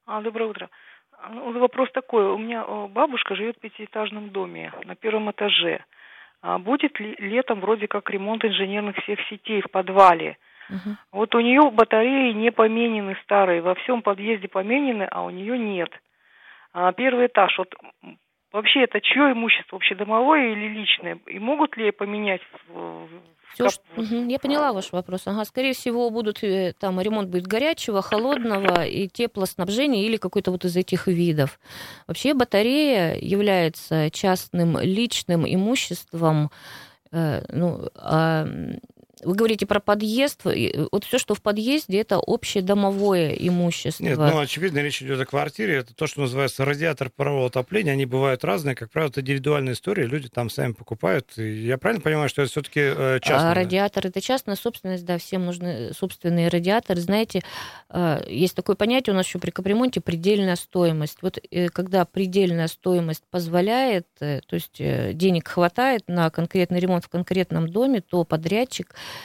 А, 0.05 0.21
доброе 0.21 0.49
утро. 0.49 0.69
Ну, 1.31 1.57
вопрос 1.59 1.89
такой. 1.93 2.25
У 2.25 2.37
меня 2.37 2.63
бабушка 2.87 3.35
живет 3.35 3.57
в 3.57 3.61
пятиэтажном 3.61 4.29
доме 4.29 4.71
на 4.85 4.95
первом 4.95 5.31
этаже. 5.31 5.83
А 6.41 6.59
будет 6.59 6.99
ли 6.99 7.15
летом 7.17 7.61
вроде 7.61 7.87
как 7.87 8.09
ремонт 8.09 8.43
инженерных 8.45 8.97
всех 8.97 9.19
сетей 9.29 9.61
в 9.61 9.71
подвале? 9.71 10.37
Угу. 10.69 10.95
Вот 11.13 11.35
у 11.35 11.39
нее 11.39 11.69
батареи 11.71 12.33
не 12.33 12.51
поменены 12.51 13.17
старые, 13.23 13.61
во 13.61 13.75
всем 13.75 14.01
подъезде 14.01 14.47
поменены, 14.47 15.07
а 15.09 15.23
у 15.23 15.29
нее 15.29 15.57
нет. 15.57 15.89
А 16.73 16.91
первый 16.91 17.27
этаж, 17.27 17.57
вот 17.57 17.73
вообще 18.51 18.83
это 18.83 19.01
чье 19.01 19.31
имущество, 19.31 19.75
вообще 19.75 19.95
домовое 19.95 20.51
или 20.51 20.67
личное? 20.67 21.19
И 21.27 21.39
могут 21.39 21.77
ли 21.77 21.91
поменять 21.91 22.41
Все, 23.53 23.69
что... 23.69 23.81
угу, 23.95 24.27
я 24.27 24.39
поняла 24.39 24.73
ваш 24.73 24.91
вопрос. 24.91 25.23
Ага, 25.25 25.45
скорее 25.45 25.73
всего, 25.73 26.09
будут 26.09 26.43
э, 26.43 26.73
там 26.79 26.99
ремонт 26.99 27.29
будет 27.29 27.47
горячего, 27.47 28.01
холодного 28.01 28.85
и 28.85 29.07
теплоснабжения 29.07 30.03
или 30.03 30.17
какой-то 30.17 30.51
вот 30.51 30.65
из 30.65 30.75
этих 30.75 31.07
видов. 31.07 31.59
Вообще 32.07 32.33
батарея 32.33 33.17
является 33.19 34.09
частным 34.11 34.77
личным 34.79 35.45
имуществом 35.45 36.49
э, 37.11 37.41
ну, 37.49 37.87
э, 37.95 38.77
вы 39.27 39.35
говорите 39.35 39.65
про 39.65 39.81
подъезд. 39.81 40.45
Вот 40.45 41.03
все, 41.03 41.19
что 41.19 41.35
в 41.35 41.41
подъезде, 41.41 41.99
это 41.99 42.17
общее 42.17 42.63
домовое 42.63 43.31
имущество. 43.31 44.03
Нет, 44.03 44.17
ну, 44.17 44.39
очевидно, 44.39 44.79
речь 44.79 45.01
идет 45.01 45.19
о 45.19 45.25
квартире. 45.25 45.79
Это 45.79 45.93
то, 45.93 46.07
что 46.07 46.21
называется 46.21 46.63
радиатор 46.63 47.09
парового 47.09 47.47
отопления. 47.47 47.91
Они 47.91 48.05
бывают 48.05 48.45
разные. 48.45 48.73
Как 48.73 48.89
правило, 48.89 49.09
это 49.09 49.19
индивидуальная 49.19 49.73
история. 49.73 50.05
Люди 50.05 50.29
там 50.29 50.49
сами 50.49 50.71
покупают. 50.71 51.37
И 51.37 51.65
я 51.65 51.77
правильно 51.77 52.01
понимаю, 52.01 52.29
что 52.29 52.41
это 52.41 52.51
все-таки 52.51 52.79
э, 52.79 53.19
частное? 53.21 53.51
А 53.51 53.53
радиатор 53.53 54.07
это 54.07 54.21
частная 54.21 54.55
собственность, 54.55 55.03
да, 55.03 55.17
всем 55.17 55.45
нужны 55.45 55.91
собственные 55.93 56.47
радиаторы. 56.47 57.01
Знаете, 57.01 57.41
э, 57.89 58.23
есть 58.29 58.55
такое 58.55 58.77
понятие 58.77 59.13
у 59.13 59.17
нас 59.17 59.27
еще 59.27 59.39
при 59.39 59.51
капремонте 59.51 59.99
предельная 59.99 60.55
стоимость. 60.55 61.17
Вот 61.21 61.37
э, 61.51 61.67
когда 61.67 62.05
предельная 62.05 62.67
стоимость 62.67 63.23
позволяет, 63.29 64.07
то 64.19 64.41
есть 64.51 64.77
денег 64.77 65.49
хватает 65.49 66.03
на 66.07 66.29
конкретный 66.29 66.79
ремонт 66.79 67.03
в 67.03 67.09
конкретном 67.09 67.67
доме, 67.67 67.99
то 67.99 68.23
подрядчик 68.23 68.95
Э, 68.95 69.16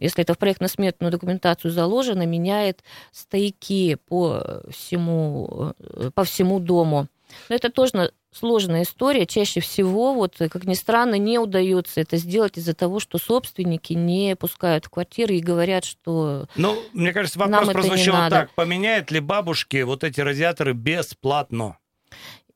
если 0.00 0.22
это 0.22 0.34
в 0.34 0.38
проектно-сметную 0.38 1.10
документацию 1.10 1.70
заложено, 1.70 2.26
меняет 2.26 2.82
стояки 3.10 3.96
по 4.08 4.62
всему, 4.70 5.74
э, 5.78 6.10
по 6.14 6.24
всему 6.24 6.60
дому. 6.60 7.08
Но 7.48 7.56
это 7.56 7.70
тоже 7.70 8.12
сложная 8.32 8.82
история. 8.82 9.26
Чаще 9.26 9.60
всего, 9.60 10.14
вот, 10.14 10.36
как 10.38 10.64
ни 10.64 10.74
странно, 10.74 11.16
не 11.16 11.38
удается 11.38 12.00
это 12.00 12.16
сделать 12.16 12.58
из-за 12.58 12.74
того, 12.74 12.98
что 12.98 13.18
собственники 13.18 13.92
не 13.92 14.36
пускают 14.36 14.86
в 14.86 14.90
квартиры 14.90 15.36
и 15.36 15.40
говорят, 15.40 15.84
что 15.84 16.46
Ну, 16.56 16.76
мне 16.92 17.12
кажется, 17.12 17.38
вопрос 17.38 17.68
прозвучал 17.70 18.30
так. 18.30 18.50
Поменяют 18.54 19.10
ли 19.10 19.20
бабушки 19.20 19.82
вот 19.82 20.04
эти 20.04 20.20
радиаторы 20.20 20.72
бесплатно? 20.72 21.78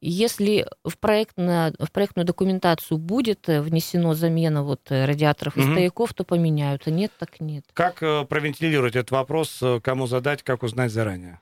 Если 0.01 0.67
в, 0.85 0.99
проектно, 0.99 1.73
в 1.79 1.91
проектную 1.91 2.27
документацию 2.27 2.99
будет 2.99 3.49
э, 3.49 3.63
внесено 3.63 4.15
замена 4.15 4.63
вот 4.63 4.83
э, 4.91 5.07
радиаторов 5.07 5.57
и 5.57 5.61
угу. 5.61 5.73
стояков, 5.73 6.13
то 6.13 6.23
поменяют, 6.23 6.83
а 6.87 6.91
нет, 6.91 7.13
так 7.19 7.41
нет. 7.41 7.65
Как 7.73 8.03
э, 8.03 8.25
провентилировать 8.27 8.95
этот 8.95 9.11
вопрос, 9.11 9.63
кому 9.83 10.07
задать, 10.07 10.43
как 10.43 10.63
узнать 10.63 10.93
заранее? 10.93 11.41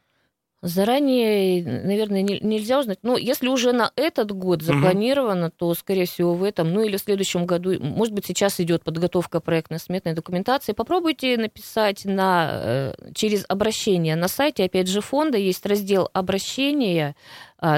Заранее, 0.63 1.63
наверное, 1.63 2.23
не, 2.23 2.39
нельзя 2.41 2.79
узнать. 2.79 3.01
Но 3.03 3.19
если 3.19 3.49
уже 3.49 3.73
на 3.73 3.91
этот 3.97 4.33
год 4.33 4.63
запланировано, 4.63 5.49
угу. 5.49 5.55
то, 5.59 5.75
скорее 5.75 6.07
всего, 6.07 6.33
в 6.33 6.43
этом, 6.43 6.73
ну 6.73 6.83
или 6.83 6.97
в 6.97 7.01
следующем 7.01 7.45
году, 7.45 7.79
может 7.81 8.15
быть, 8.15 8.25
сейчас 8.25 8.61
идет 8.61 8.83
подготовка 8.83 9.41
проектно-сметной 9.41 10.15
документации. 10.15 10.73
Попробуйте 10.73 11.37
написать 11.37 12.07
на, 12.07 12.95
через 13.15 13.45
обращение 13.49 14.17
на 14.17 14.29
сайте, 14.29 14.65
опять 14.65 14.89
же, 14.89 15.03
фонда 15.03 15.37
есть 15.37 15.67
раздел 15.67 16.09
обращения 16.15 17.15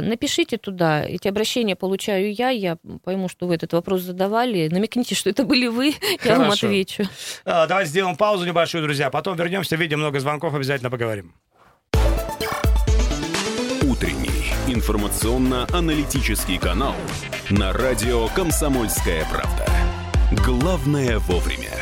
напишите 0.01 0.57
туда, 0.59 1.05
эти 1.05 1.29
обращения 1.29 1.77
получаю 1.77 2.33
я, 2.33 2.51
я 2.51 2.77
пойму, 3.05 3.29
что 3.29 3.47
вы 3.47 3.55
этот 3.55 3.73
вопрос 3.73 4.01
задавали. 4.03 4.69
Намекните, 4.69 5.15
что 5.15 5.31
это 5.31 5.45
были 5.45 5.69
вы, 5.69 5.95
Хорошо. 6.19 6.19
я 6.25 6.39
вам 6.39 6.51
отвечу. 6.51 7.05
А, 7.45 7.67
давайте 7.67 7.91
сделаем 7.91 8.17
паузу 8.17 8.45
небольшую, 8.45 8.83
друзья. 8.83 9.11
Потом 9.11 9.37
вернемся, 9.37 9.77
видим 9.77 10.01
много 10.01 10.19
звонков, 10.19 10.55
обязательно 10.55 10.91
поговорим. 10.91 11.35
Утренний 13.83 14.53
информационно-аналитический 14.67 16.59
канал 16.59 16.97
на 17.51 17.73
радио 17.73 18.27
«Комсомольская 18.29 19.25
правда». 19.31 19.67
Главное 20.45 21.21
вовремя. 21.21 21.76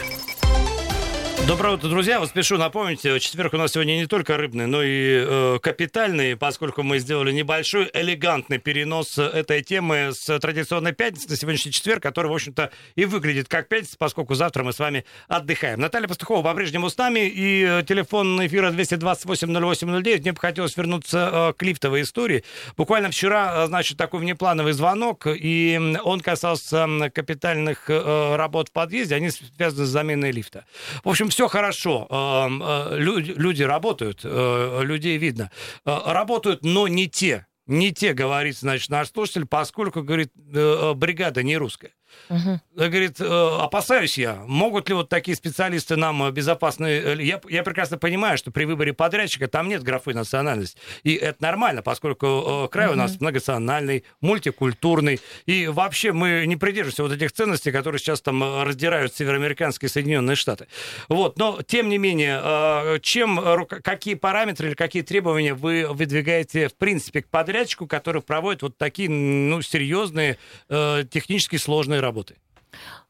Доброе 1.47 1.75
утро, 1.75 1.89
друзья. 1.89 2.21
Вот 2.21 2.31
спешу 2.31 2.57
напомнить, 2.57 3.03
четверг 3.03 3.53
у 3.53 3.59
нас 3.59 3.73
сегодня 3.73 3.97
не 3.97 4.07
только 4.07 4.39
рыбный, 4.39 4.67
но 4.67 4.83
и 4.83 5.27
э, 5.27 5.59
капитальный, 5.61 6.39
поскольку 6.39 6.83
мы 6.83 6.99
сделали 6.99 7.33
небольшой 7.33 7.91
элегантный 7.93 8.57
перенос 8.57 9.19
этой 9.19 9.63
темы 9.63 10.13
с 10.15 10.39
традиционной 10.39 10.93
пятницы 10.93 11.29
на 11.29 11.37
сегодняшний 11.37 11.73
четверг, 11.73 12.03
который, 12.03 12.29
в 12.29 12.35
общем-то, 12.35 12.71
и 12.95 13.05
выглядит 13.05 13.49
как 13.49 13.69
пятница, 13.69 13.97
поскольку 13.99 14.35
завтра 14.35 14.65
мы 14.65 14.73
с 14.73 14.79
вами 14.79 15.05
отдыхаем. 15.29 15.81
Наталья 15.81 16.09
Пастухова 16.09 16.43
по-прежнему 16.43 16.89
с 16.89 16.97
нами, 16.97 17.29
и 17.29 17.63
э, 17.63 17.83
телефон 17.87 18.45
эфира 18.47 18.71
228-08-09. 18.71 20.21
Мне 20.23 20.33
бы 20.33 20.41
хотелось 20.41 20.75
вернуться 20.79 21.31
э, 21.31 21.53
к 21.53 21.63
лифтовой 21.63 22.03
истории. 22.03 22.43
Буквально 22.79 23.11
вчера, 23.11 23.65
э, 23.65 23.67
значит, 23.67 23.99
такой 23.99 24.21
внеплановый 24.21 24.73
звонок, 24.73 25.27
и 25.27 25.99
он 26.05 26.21
касался 26.21 26.89
капитальных 27.13 27.91
э, 27.91 28.37
работ 28.37 28.71
в 28.71 28.73
подъезде, 28.73 29.15
они 29.15 29.29
связаны 29.29 29.85
с 29.85 29.89
заменой 29.89 30.31
лифта. 30.31 30.65
В 31.05 31.11
общем, 31.11 31.29
все 31.35 31.49
хорошо. 31.49 32.07
Э, 32.11 32.97
люди 32.97 33.63
работают, 33.63 34.21
э, 34.23 34.81
людей 34.83 35.19
видно. 35.19 35.51
Э, 35.85 35.99
работают, 36.07 36.65
но 36.65 36.87
не 36.87 37.09
те. 37.09 37.47
Не 37.67 37.93
те, 37.93 38.13
говорит, 38.13 38.57
значит, 38.57 38.89
наш 38.91 39.11
слушатель, 39.11 39.47
поскольку, 39.47 40.03
говорит, 40.03 40.31
бригада 40.35 41.43
не 41.43 41.57
русская. 41.57 41.93
Угу. 42.29 42.61
Говорит, 42.77 43.21
«Э, 43.21 43.59
опасаюсь 43.61 44.19
я, 44.19 44.37
могут 44.47 44.89
ли 44.89 44.95
вот 44.95 45.09
такие 45.09 45.37
специалисты 45.37 45.97
нам 45.97 46.23
э, 46.25 46.31
безопасно... 46.31 46.87
Э, 46.87 47.17
я, 47.23 47.41
я 47.49 47.63
прекрасно 47.63 47.99
понимаю, 47.99 48.39
что 48.39 48.51
при 48.51 48.65
выборе 48.65 48.93
подрядчика 48.93 49.47
там 49.47 49.69
нет 49.69 49.83
графы 49.83 50.15
национальность. 50.15 50.77
И 51.03 51.15
это 51.15 51.43
нормально, 51.43 51.83
поскольку 51.83 52.69
край 52.71 52.87
угу. 52.87 52.95
у 52.95 52.97
нас 52.97 53.21
многонациональный, 53.21 54.05
мультикультурный. 54.21 55.21
И 55.47 55.67
вообще 55.67 56.13
мы 56.13 56.45
не 56.47 56.57
придерживаемся 56.57 57.03
вот 57.03 57.13
этих 57.13 57.33
ценностей, 57.33 57.71
которые 57.71 57.99
сейчас 57.99 58.21
там 58.21 58.63
раздирают 58.63 59.15
североамериканские 59.15 59.89
Соединенные 59.89 60.37
Штаты. 60.37 60.67
Вот. 61.09 61.39
Но, 61.39 61.61
тем 61.67 61.89
не 61.89 61.99
менее, 61.99 63.01
чем, 63.01 63.67
какие 63.67 64.15
параметры 64.15 64.69
или 64.69 64.75
какие 64.75 65.03
требования 65.03 65.55
вы 65.55 65.87
выдвигаете, 65.89 66.69
в 66.69 66.75
принципе, 66.75 67.23
к 67.23 67.29
подрядчику, 67.29 67.87
который 67.87 68.23
проводит 68.23 68.63
вот 68.63 68.79
такие, 68.79 69.09
ну, 69.11 69.61
серьезные, 69.63 70.39
технически 70.69 71.57
сложные 71.57 72.01
работы? 72.05 72.37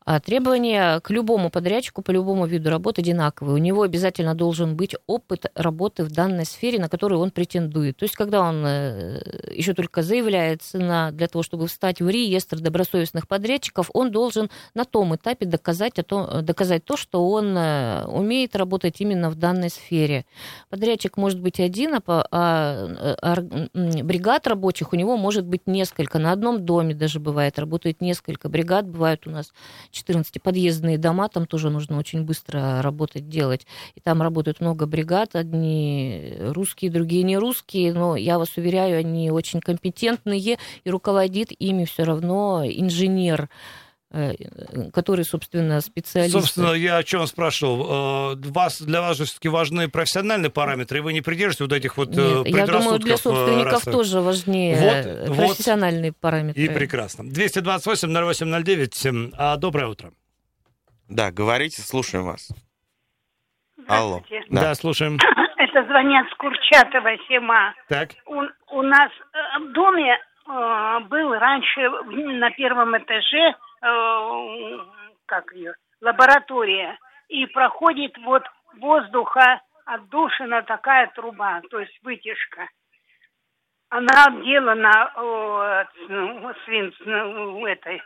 А 0.06 0.20
требования 0.20 1.00
к 1.00 1.08
любому 1.08 1.48
подрядчику 1.48 2.02
по 2.02 2.10
любому 2.10 2.44
виду 2.44 2.68
работы 2.68 3.00
одинаковые. 3.00 3.54
У 3.54 3.58
него 3.58 3.82
обязательно 3.82 4.34
должен 4.34 4.76
быть 4.76 4.94
опыт 5.06 5.46
работы 5.54 6.04
в 6.04 6.12
данной 6.12 6.44
сфере, 6.44 6.78
на 6.78 6.90
которую 6.90 7.20
он 7.22 7.30
претендует. 7.30 7.96
То 7.96 8.04
есть, 8.04 8.14
когда 8.14 8.42
он 8.42 8.62
э, 8.66 9.22
еще 9.54 9.72
только 9.72 10.02
заявляется 10.02 10.78
на, 10.78 11.10
для 11.10 11.26
того, 11.26 11.42
чтобы 11.42 11.66
встать 11.68 12.02
в 12.02 12.08
реестр 12.10 12.60
добросовестных 12.60 13.26
подрядчиков, 13.26 13.90
он 13.94 14.10
должен 14.10 14.50
на 14.74 14.84
том 14.84 15.16
этапе 15.16 15.46
доказать, 15.46 15.94
то, 16.06 16.42
доказать 16.42 16.84
то, 16.84 16.98
что 16.98 17.26
он 17.26 17.56
э, 17.56 18.04
умеет 18.04 18.56
работать 18.56 19.00
именно 19.00 19.30
в 19.30 19.36
данной 19.36 19.70
сфере. 19.70 20.26
Подрядчик 20.68 21.16
может 21.16 21.40
быть 21.40 21.60
один, 21.60 21.94
а, 21.94 22.02
а, 22.06 23.08
а 23.22 23.36
бригад 23.72 24.46
рабочих 24.46 24.92
у 24.92 24.96
него 24.96 25.16
может 25.16 25.46
быть 25.46 25.66
несколько. 25.66 26.18
На 26.18 26.32
одном 26.32 26.66
доме 26.66 26.94
даже 26.94 27.20
бывает, 27.20 27.58
работает 27.58 28.02
несколько 28.02 28.50
бригад, 28.50 28.86
бывают 28.86 29.26
у 29.26 29.30
нас 29.30 29.50
14 29.94 30.42
подъездные 30.42 30.98
дома, 30.98 31.28
там 31.28 31.46
тоже 31.46 31.70
нужно 31.70 31.98
очень 31.98 32.22
быстро 32.24 32.82
работать, 32.82 33.28
делать. 33.28 33.66
И 33.94 34.00
там 34.00 34.20
работают 34.20 34.60
много 34.60 34.86
бригад, 34.86 35.34
одни 35.34 36.34
русские, 36.40 36.90
другие 36.90 37.22
не 37.22 37.38
русские, 37.38 37.94
но 37.94 38.16
я 38.16 38.38
вас 38.38 38.56
уверяю, 38.56 38.98
они 38.98 39.30
очень 39.30 39.60
компетентные, 39.60 40.58
и 40.84 40.90
руководит 40.90 41.48
ими 41.58 41.84
все 41.84 42.04
равно 42.04 42.62
инженер 42.66 43.48
который, 44.92 45.24
собственно, 45.24 45.80
специалист. 45.80 46.32
Собственно, 46.32 46.72
я 46.72 46.98
о 46.98 47.02
чем 47.02 47.26
спрашивал. 47.26 48.32
Э, 48.32 48.36
вас, 48.50 48.80
для 48.80 49.00
вас 49.00 49.16
же 49.16 49.24
все-таки 49.24 49.48
важны 49.48 49.88
профессиональные 49.88 50.50
параметры, 50.50 50.98
и 50.98 51.00
вы 51.00 51.12
не 51.12 51.20
придерживаетесь 51.20 51.60
вот 51.60 51.72
этих 51.72 51.96
вот 51.96 52.16
э, 52.16 52.42
Нет, 52.44 52.56
Я 52.56 52.66
думаю, 52.66 52.98
для 52.98 53.16
собственников 53.16 53.72
расы. 53.72 53.90
тоже 53.90 54.20
важнее 54.20 55.24
вот, 55.26 55.36
профессиональные 55.36 56.12
вот 56.12 56.20
параметры. 56.20 56.62
И 56.62 56.68
прекрасно. 56.68 57.22
228-08-09. 57.22 59.32
А, 59.36 59.56
доброе 59.56 59.88
утро. 59.88 60.12
Да, 61.08 61.32
говорите, 61.32 61.82
слушаем 61.82 62.24
вас. 62.24 62.48
Алло. 63.88 64.22
Да. 64.50 64.60
да, 64.62 64.74
слушаем. 64.74 65.18
Это 65.56 65.84
звонят 65.86 66.26
с 66.30 66.34
Курчатова 66.36 67.10
Сема. 67.28 67.74
Так. 67.88 68.10
У, 68.26 68.42
у 68.78 68.82
нас 68.82 69.10
в 69.60 69.72
доме 69.72 70.14
э, 70.14 70.18
был 71.08 71.32
раньше 71.34 71.80
на 72.38 72.50
первом 72.52 72.96
этаже 72.96 73.54
Э, 73.84 74.78
как 75.26 75.52
ее, 75.52 75.74
лаборатория, 76.00 76.98
и 77.28 77.44
проходит 77.46 78.16
вот 78.18 78.42
воздуха 78.78 79.60
отдушина 79.84 80.62
такая 80.62 81.08
труба, 81.08 81.60
то 81.70 81.80
есть 81.80 81.98
вытяжка. 82.02 82.66
Она 83.90 84.24
отделана 84.24 85.12
э, 85.16 85.84
свин, 86.64 86.94
ну, 87.04 87.66
этой, 87.66 88.02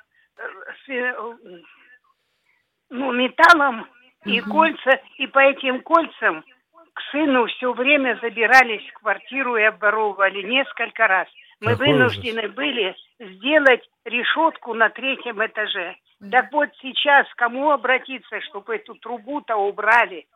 ну, 2.90 3.12
металлом 3.12 3.86
и 4.24 4.40
угу. 4.40 4.50
кольца, 4.50 5.00
и 5.18 5.28
по 5.28 5.38
этим 5.38 5.82
кольцам 5.82 6.44
к 6.92 7.00
сыну 7.12 7.46
все 7.46 7.72
время 7.72 8.18
забирались 8.20 8.86
в 8.90 8.94
квартиру 8.94 9.56
и 9.56 9.62
обворовывали 9.62 10.42
несколько 10.42 11.06
раз. 11.06 11.28
Мы 11.60 11.72
Какой 11.72 11.92
вынуждены 11.92 12.42
ужас. 12.42 12.54
были 12.54 12.96
сделать 13.18 13.82
решетку 14.04 14.74
на 14.74 14.90
третьем 14.90 15.44
этаже. 15.44 15.96
Так 16.30 16.52
вот 16.52 16.68
сейчас 16.80 17.26
кому 17.36 17.70
обратиться, 17.70 18.40
чтобы 18.42 18.76
эту 18.76 18.94
трубу-то 18.94 19.56
убрали? 19.56 20.26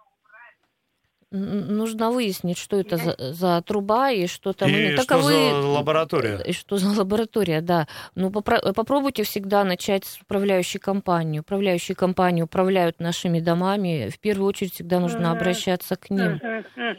Нужно 1.32 2.10
выяснить, 2.10 2.58
что 2.58 2.78
это 2.78 2.98
за, 2.98 3.16
за 3.18 3.62
труба 3.62 4.10
и 4.10 4.26
что 4.26 4.52
там... 4.52 4.68
И 4.68 4.90
ну, 4.90 4.92
что 4.92 5.06
таковы... 5.06 5.32
за 5.32 5.66
лаборатория. 5.66 6.38
И 6.44 6.52
что 6.52 6.76
за 6.76 7.00
лаборатория, 7.00 7.62
да. 7.62 7.88
Ну, 8.14 8.30
попро... 8.30 8.58
попробуйте 8.74 9.22
всегда 9.22 9.64
начать 9.64 10.04
с 10.04 10.20
управляющей 10.20 10.78
компании. 10.78 11.38
Управляющие 11.38 11.96
компании 11.96 12.42
управляют 12.42 13.00
нашими 13.00 13.40
домами. 13.40 14.10
В 14.10 14.20
первую 14.20 14.46
очередь 14.46 14.74
всегда 14.74 15.00
нужно 15.00 15.32
обращаться 15.32 15.96
к 15.96 16.10
ним. 16.10 16.38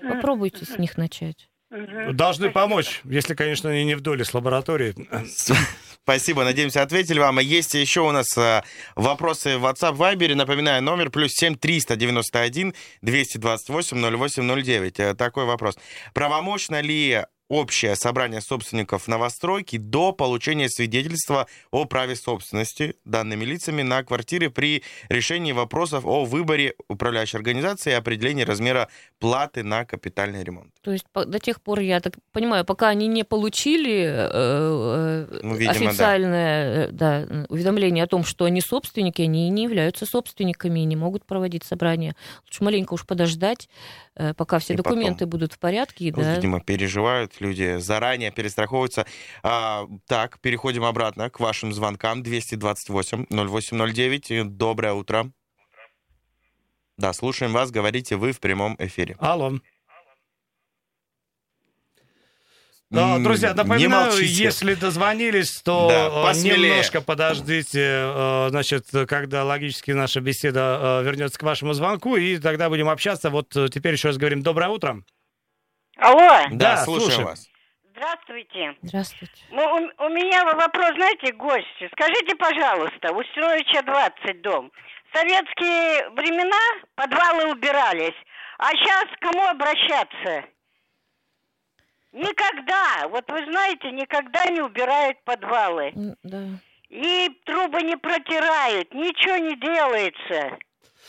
Попробуйте 0.09 0.65
с 0.65 0.79
них 0.79 0.97
начать. 0.97 1.47
Должны 2.11 2.51
помочь, 2.51 3.01
если, 3.03 3.33
конечно, 3.33 3.69
они 3.69 3.83
не 3.83 3.95
в 3.95 4.01
доле 4.01 4.23
с 4.23 4.33
лабораторией. 4.33 4.95
Спасибо, 6.03 6.43
надеемся, 6.43 6.81
ответили 6.81 7.17
вам. 7.17 7.39
Есть 7.39 7.75
еще 7.75 8.01
у 8.01 8.11
нас 8.11 8.37
э, 8.37 8.61
вопросы 8.95 9.57
в 9.57 9.65
WhatsApp, 9.65 9.95
Viber. 9.95 10.35
Напоминаю, 10.35 10.83
номер 10.83 11.09
плюс 11.09 11.31
7 11.31 11.55
391 11.55 12.73
228 13.01 14.17
0809. 14.17 15.17
Такой 15.17 15.45
вопрос. 15.45 15.77
Правомочно 16.13 16.81
ли 16.81 17.23
общее 17.49 17.95
собрание 17.95 18.41
собственников 18.41 19.07
новостройки 19.07 19.77
до 19.77 20.11
получения 20.11 20.69
свидетельства 20.69 21.47
о 21.71 21.85
праве 21.85 22.15
собственности 22.15 22.95
данными 23.05 23.45
лицами 23.45 23.81
на 23.81 24.03
квартиры 24.03 24.49
при 24.49 24.83
решении 25.09 25.51
вопросов 25.51 26.05
о 26.05 26.25
выборе 26.25 26.75
управляющей 26.87 27.37
организации 27.37 27.91
и 27.91 27.93
определении 27.93 28.43
размера 28.43 28.89
платы 29.19 29.63
на 29.63 29.85
капитальный 29.85 30.43
ремонт. 30.43 30.71
То 30.81 30.91
есть 30.91 31.05
до 31.13 31.39
тех 31.39 31.61
пор, 31.61 31.79
я 31.79 31.99
так 31.99 32.13
понимаю, 32.31 32.65
пока 32.65 32.89
они 32.89 33.07
не 33.07 33.23
получили 33.23 34.03
э, 34.03 34.29
э 34.33 35.39
ну, 35.43 35.55
видимо, 35.55 35.89
официальное 35.89 36.87
да. 36.91 37.21
Э, 37.21 37.25
да, 37.25 37.45
уведомление 37.49 38.03
о 38.03 38.07
том, 38.07 38.23
что 38.23 38.45
они 38.45 38.61
собственники, 38.61 39.21
они 39.21 39.49
не 39.49 39.63
являются 39.63 40.05
собственниками 40.05 40.79
и 40.79 40.85
не 40.85 40.95
могут 40.95 41.25
проводить 41.25 41.63
собрание. 41.63 42.15
Лучше 42.45 42.63
маленько 42.63 42.93
уж 42.93 43.05
подождать, 43.05 43.69
э, 44.15 44.33
пока 44.33 44.59
все 44.59 44.73
и 44.73 44.77
документы 44.77 45.25
потом, 45.25 45.29
будут 45.29 45.53
в 45.53 45.59
порядке. 45.59 46.11
Ну, 46.15 46.21
да. 46.21 46.35
Видимо, 46.35 46.61
переживают 46.61 47.32
люди 47.41 47.77
заранее 47.77 48.31
перестраховываются. 48.31 49.05
А, 49.41 49.87
так, 50.07 50.39
переходим 50.39 50.83
обратно 50.83 51.29
к 51.29 51.39
вашим 51.39 51.73
звонкам. 51.73 52.23
228 52.23 53.27
0809. 53.29 54.57
Доброе 54.57 54.93
утро. 54.93 55.31
Да, 56.97 57.13
слушаем 57.13 57.53
вас. 57.53 57.71
Говорите 57.71 58.15
вы 58.15 58.31
в 58.31 58.39
прямом 58.39 58.75
эфире. 58.79 59.15
Алло. 59.19 59.53
Но, 62.93 63.17
друзья, 63.17 63.55
напоминаю, 63.55 64.23
если 64.23 64.75
дозвонились, 64.75 65.61
то 65.63 65.87
да, 65.89 66.31
э, 66.31 66.37
немножко 66.43 67.01
подождите, 67.01 67.79
э, 67.81 68.47
значит, 68.51 68.85
когда 69.07 69.43
логически 69.43 69.89
наша 69.91 70.21
беседа 70.21 71.01
э, 71.01 71.03
вернется 71.03 71.39
к 71.39 71.43
вашему 71.43 71.73
звонку, 71.73 72.15
и 72.17 72.37
тогда 72.37 72.69
будем 72.69 72.89
общаться. 72.89 73.31
Вот 73.31 73.49
теперь 73.49 73.93
еще 73.93 74.09
раз 74.09 74.17
говорим 74.17 74.43
доброе 74.43 74.69
утро. 74.69 75.03
Алло. 75.97 76.45
Да, 76.51 76.75
да 76.75 76.77
слушаем, 76.77 77.11
слушаем 77.11 77.27
вас. 77.27 77.49
Здравствуйте. 77.91 78.75
Здравствуйте. 78.81 79.43
Ну, 79.51 79.61
у, 79.61 80.05
у 80.05 80.09
меня 80.09 80.43
вопрос, 80.45 80.93
знаете, 80.95 81.31
гости. 81.33 81.89
Скажите, 81.91 82.35
пожалуйста, 82.35 83.13
у 83.13 83.23
Строича 83.23 83.83
20 83.83 84.41
дом. 84.41 84.71
В 85.11 85.17
советские 85.17 86.09
времена 86.09 86.57
подвалы 86.95 87.51
убирались, 87.51 88.15
а 88.57 88.71
сейчас 88.71 89.05
к 89.15 89.19
кому 89.19 89.43
обращаться? 89.45 90.45
Никогда, 92.11 93.07
вот 93.09 93.29
вы 93.31 93.45
знаете, 93.45 93.91
никогда 93.91 94.45
не 94.45 94.61
убирают 94.61 95.23
подвалы. 95.23 95.91
Да. 96.23 96.43
И 96.89 97.29
трубы 97.45 97.81
не 97.81 97.95
протирают, 97.95 98.93
ничего 98.93 99.37
не 99.37 99.55
делается. 99.55 100.57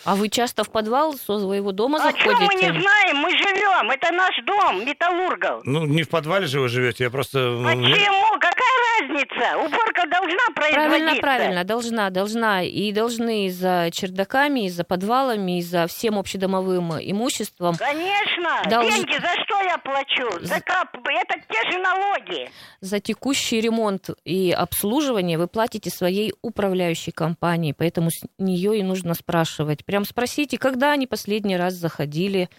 А 0.04 0.16
вы 0.16 0.28
часто 0.28 0.64
в 0.64 0.70
подвал 0.70 1.14
со 1.14 1.38
своего 1.38 1.72
дома 1.72 1.98
а 1.98 2.02
заходите? 2.02 2.34
А 2.34 2.46
мы 2.46 2.54
не 2.54 2.80
знаем? 2.80 3.16
Мы 3.16 3.30
живем. 3.30 3.90
Это 3.90 4.12
наш 4.12 4.34
дом, 4.44 4.86
металлургов. 4.86 5.62
Ну, 5.64 5.86
не 5.86 6.02
в 6.02 6.08
подвале 6.08 6.46
же 6.46 6.60
вы 6.60 6.68
живете, 6.68 7.04
я 7.04 7.10
просто... 7.10 7.38
Почему? 7.64 8.38
Какая 8.38 9.00
разница? 9.00 9.58
Уборка 9.58 10.06
должна 10.06 10.44
производиться. 10.54 10.88
Правильно, 10.88 11.14
правильно, 11.20 11.64
должна, 11.64 12.10
должна. 12.10 12.62
И 12.62 12.92
должны 12.92 13.46
и 13.46 13.50
за 13.50 13.88
чердаками, 13.92 14.66
и 14.66 14.68
за 14.68 14.84
подвалами, 14.84 15.58
и 15.58 15.62
за 15.62 15.86
всем 15.86 16.18
общедомовым 16.18 16.92
имуществом. 17.00 17.76
Конечно. 17.76 18.62
Долж... 18.68 18.92
Деньги 18.92 19.14
за 19.14 19.42
что 19.44 19.60
я 19.62 19.78
плачу? 19.78 20.28
За... 20.40 20.60
кап... 20.60 20.94
Это 20.94 21.40
те 21.48 21.70
же 21.70 21.78
налоги. 21.78 22.50
За 22.80 23.00
текущий 23.00 23.60
ремонт 23.60 24.10
и 24.24 24.50
обслуживание 24.52 25.38
вы 25.38 25.48
платите 25.48 25.90
своей 25.90 26.34
управляющей 26.42 27.12
компании, 27.12 27.72
поэтому 27.76 28.10
с 28.10 28.24
нее 28.38 28.78
и 28.78 28.82
нужно 28.82 29.14
спрашивать 29.14 29.84
Прям 29.94 30.04
спросите, 30.04 30.58
когда 30.58 30.90
они 30.90 31.06
последний 31.06 31.56
раз 31.56 31.74
заходили 31.74 32.50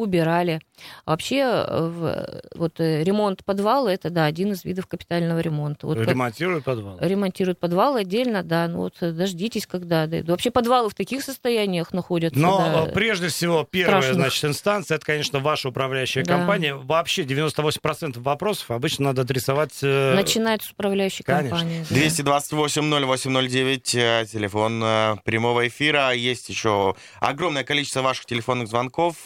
убирали. 0.00 0.60
вообще, 1.04 1.42
э, 1.44 2.40
вот 2.54 2.80
э, 2.80 3.04
ремонт 3.04 3.44
подвала 3.44 3.92
это 3.92 4.08
да, 4.10 4.24
один 4.24 4.52
из 4.52 4.64
видов 4.64 4.86
капитального 4.86 5.40
ремонта. 5.40 5.86
Вот 5.86 5.98
ремонтируют 5.98 6.64
подвал? 6.64 6.96
Ремонтируют 7.00 7.58
подвал 7.58 7.96
отдельно, 7.96 8.42
да. 8.42 8.66
Ну 8.68 8.78
вот 8.78 8.94
э, 9.00 9.12
дождитесь, 9.12 9.66
когда. 9.66 10.06
Да. 10.06 10.22
Вообще 10.24 10.50
подвалы 10.50 10.88
в 10.88 10.94
таких 10.94 11.22
состояниях 11.22 11.92
находятся. 11.92 12.40
Но 12.40 12.86
да, 12.86 12.92
прежде 12.92 13.28
всего, 13.28 13.68
первая, 13.70 14.00
страшных. 14.00 14.22
значит, 14.22 14.44
инстанция, 14.44 14.96
это, 14.96 15.04
конечно, 15.04 15.38
ваша 15.38 15.68
управляющая 15.68 16.24
да. 16.24 16.38
компания. 16.38 16.74
Вообще 16.74 17.22
98% 17.22 18.18
вопросов 18.20 18.70
обычно 18.70 19.04
надо 19.06 19.22
адресовать... 19.22 19.82
Начинает 19.82 20.62
с 20.62 20.70
управляющей 20.70 21.24
конечно. 21.24 21.58
компании. 21.58 21.84
Да. 21.90 21.96
228-0809, 21.96 24.26
телефон 24.26 24.80
прямого 25.24 25.66
эфира. 25.68 26.12
Есть 26.12 26.48
еще 26.48 26.94
огромное 27.20 27.64
количество 27.64 28.02
ваших 28.02 28.26
телефонных 28.26 28.68
звонков 28.68 29.16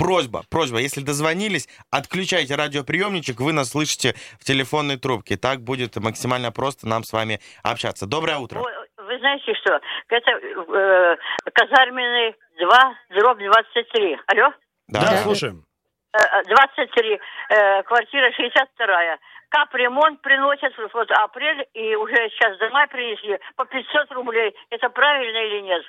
просьба, 0.00 0.42
просьба, 0.50 0.78
если 0.78 1.02
дозвонились, 1.02 1.68
отключайте 1.90 2.54
радиоприемничек, 2.56 3.40
вы 3.40 3.52
нас 3.52 3.70
слышите 3.70 4.14
в 4.40 4.44
телефонной 4.44 4.96
трубке. 4.96 5.36
Так 5.36 5.60
будет 5.60 5.96
максимально 5.96 6.50
просто 6.50 6.88
нам 6.88 7.04
с 7.04 7.12
вами 7.12 7.38
общаться. 7.62 8.06
Доброе 8.06 8.38
утро. 8.38 8.60
Вы, 8.60 8.72
вы 8.96 9.18
знаете 9.18 9.52
что? 9.60 9.78
Это 10.08 10.30
э, 10.30 11.16
казарменный 11.52 12.34
2, 12.58 12.94
дробь 13.10 13.38
23. 13.38 14.18
Алло? 14.26 14.52
Да, 14.88 15.00
да. 15.00 15.16
слушаем. 15.18 15.64
23, 16.12 17.12
э, 17.12 17.18
э, 17.50 17.82
квартира 17.84 18.32
62 18.32 19.18
капремонт 19.50 20.22
приносят 20.22 20.72
вот 20.94 21.10
апрель, 21.10 21.66
и 21.74 21.94
уже 21.96 22.14
сейчас 22.14 22.56
за 22.58 22.70
май 22.70 22.86
принесли 22.88 23.38
по 23.56 23.64
500 23.66 24.10
рублей. 24.12 24.54
Это 24.70 24.88
правильно 24.88 25.38
или 25.38 25.60
нет? 25.60 25.82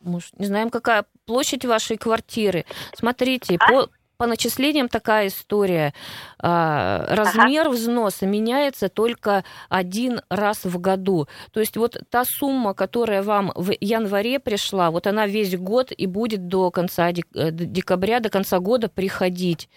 Мы 0.00 0.20
не 0.38 0.46
знаем, 0.46 0.70
какая 0.70 1.04
площадь 1.26 1.64
вашей 1.64 1.96
квартиры. 1.96 2.64
Смотрите, 2.94 3.56
а? 3.58 3.68
по, 3.68 3.88
по 4.18 4.26
начислениям 4.26 4.88
такая 4.88 5.28
история. 5.28 5.94
А, 6.38 7.06
размер 7.08 7.62
ага. 7.62 7.70
взноса 7.70 8.26
меняется 8.26 8.90
только 8.90 9.44
один 9.70 10.20
раз 10.28 10.64
в 10.64 10.78
году. 10.78 11.26
То 11.52 11.60
есть 11.60 11.78
вот 11.78 11.96
та 12.10 12.24
сумма, 12.26 12.74
которая 12.74 13.22
вам 13.22 13.52
в 13.54 13.72
январе 13.80 14.38
пришла, 14.38 14.90
вот 14.90 15.06
она 15.06 15.26
весь 15.26 15.56
год 15.56 15.90
и 15.90 16.06
будет 16.06 16.48
до 16.48 16.70
конца 16.70 17.08
э, 17.08 17.12
декабря, 17.50 18.20
до 18.20 18.28
конца 18.28 18.58
года 18.58 18.90
приходить. 18.90 19.70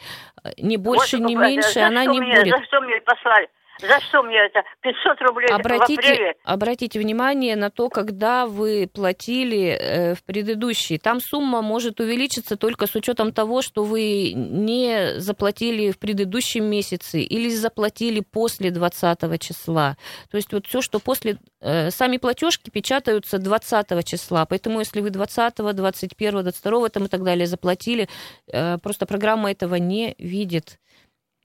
Не 0.57 0.75
больше, 0.75 1.17
вот, 1.17 1.27
не 1.27 1.35
меньше, 1.35 1.79
она 1.79 2.05
не 2.05 2.19
мне, 2.19 2.41
будет. 2.41 2.57
За 2.57 2.63
что 2.65 2.81
мне 2.81 2.99
послали? 3.05 3.47
За 3.79 3.99
что 4.01 4.21
мне 4.23 4.37
это? 4.37 4.63
500 4.81 5.21
рублей 5.21 5.49
обратите, 5.49 6.01
в 6.01 6.05
апреле? 6.05 6.35
Обратите 6.43 6.99
внимание 6.99 7.55
на 7.55 7.69
то, 7.69 7.89
когда 7.89 8.45
вы 8.45 8.89
платили 8.91 9.77
э, 9.79 10.15
в 10.15 10.23
предыдущий. 10.23 10.99
Там 10.99 11.19
сумма 11.19 11.61
может 11.61 11.99
увеличиться 11.99 12.55
только 12.55 12.85
с 12.85 12.95
учетом 12.95 13.33
того, 13.33 13.61
что 13.61 13.83
вы 13.83 14.33
не 14.33 15.19
заплатили 15.19 15.91
в 15.91 15.97
предыдущем 15.97 16.65
месяце 16.65 17.21
или 17.21 17.49
заплатили 17.49 18.19
после 18.19 18.69
20 18.69 19.41
числа. 19.41 19.97
То 20.29 20.37
есть 20.37 20.53
вот 20.53 20.67
все, 20.67 20.81
что 20.81 20.99
после... 20.99 21.37
Э, 21.59 21.89
сами 21.89 22.17
платежки 22.17 22.69
печатаются 22.69 23.39
20 23.39 24.05
числа. 24.05 24.45
Поэтому 24.45 24.79
если 24.79 25.01
вы 25.01 25.09
20, 25.09 25.55
21, 25.55 26.43
22 26.43 26.89
там 26.89 27.05
и 27.05 27.07
так 27.07 27.23
далее 27.23 27.47
заплатили, 27.47 28.07
э, 28.51 28.77
просто 28.77 29.05
программа 29.05 29.51
этого 29.51 29.75
не 29.75 30.15
видит. 30.19 30.77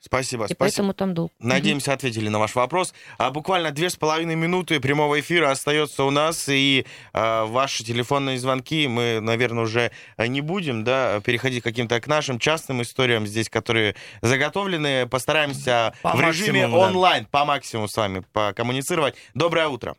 Спасибо, 0.01 0.45
и 0.45 0.47
спасибо. 0.47 0.59
поэтому 0.59 0.95
там 0.95 1.13
долг. 1.13 1.33
Надеемся, 1.41 1.93
ответили 1.93 2.29
на 2.29 2.39
ваш 2.39 2.55
вопрос. 2.55 2.95
А 3.19 3.31
буквально 3.31 3.73
две 3.73 3.91
с 3.91 3.97
половиной 3.97 4.37
минуты 4.37 4.79
прямого 4.81 5.19
эфира 5.19 5.51
остается 5.51 6.05
у 6.05 6.11
нас, 6.11 6.49
и 6.49 6.87
а, 7.13 7.47
ваши 7.47 7.83
телефонные 7.83 8.39
звонки 8.39 8.87
мы, 8.87 9.19
наверное, 9.21 9.65
уже 9.65 9.91
не 10.17 10.41
будем 10.41 10.85
да, 10.85 11.21
переходить 11.25 11.65
каким-то 11.65 12.01
к 12.01 12.07
нашим 12.07 12.39
частным 12.39 12.83
историям 12.83 13.27
здесь, 13.27 13.51
которые 13.51 13.97
заготовлены. 14.23 15.09
Постараемся 15.09 15.95
по 16.03 16.15
в 16.15 16.21
режиме 16.21 16.69
онлайн 16.69 17.25
да. 17.25 17.29
по 17.31 17.45
максимуму 17.45 17.89
с 17.89 17.97
вами 17.97 18.23
покоммуницировать. 18.33 19.17
Доброе 19.35 19.67
утро. 19.67 19.97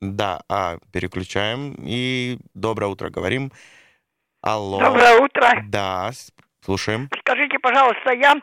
Да, 0.00 0.42
а, 0.48 0.78
переключаем 0.90 1.76
и 1.78 2.38
доброе 2.54 2.86
утро 2.86 3.10
говорим. 3.10 3.52
Алло. 4.40 4.80
Доброе 4.80 5.20
утро. 5.20 5.62
Да, 5.68 6.10
слушаем. 6.64 7.10
Скажите, 7.20 7.58
пожалуйста, 7.58 8.12
я 8.12 8.34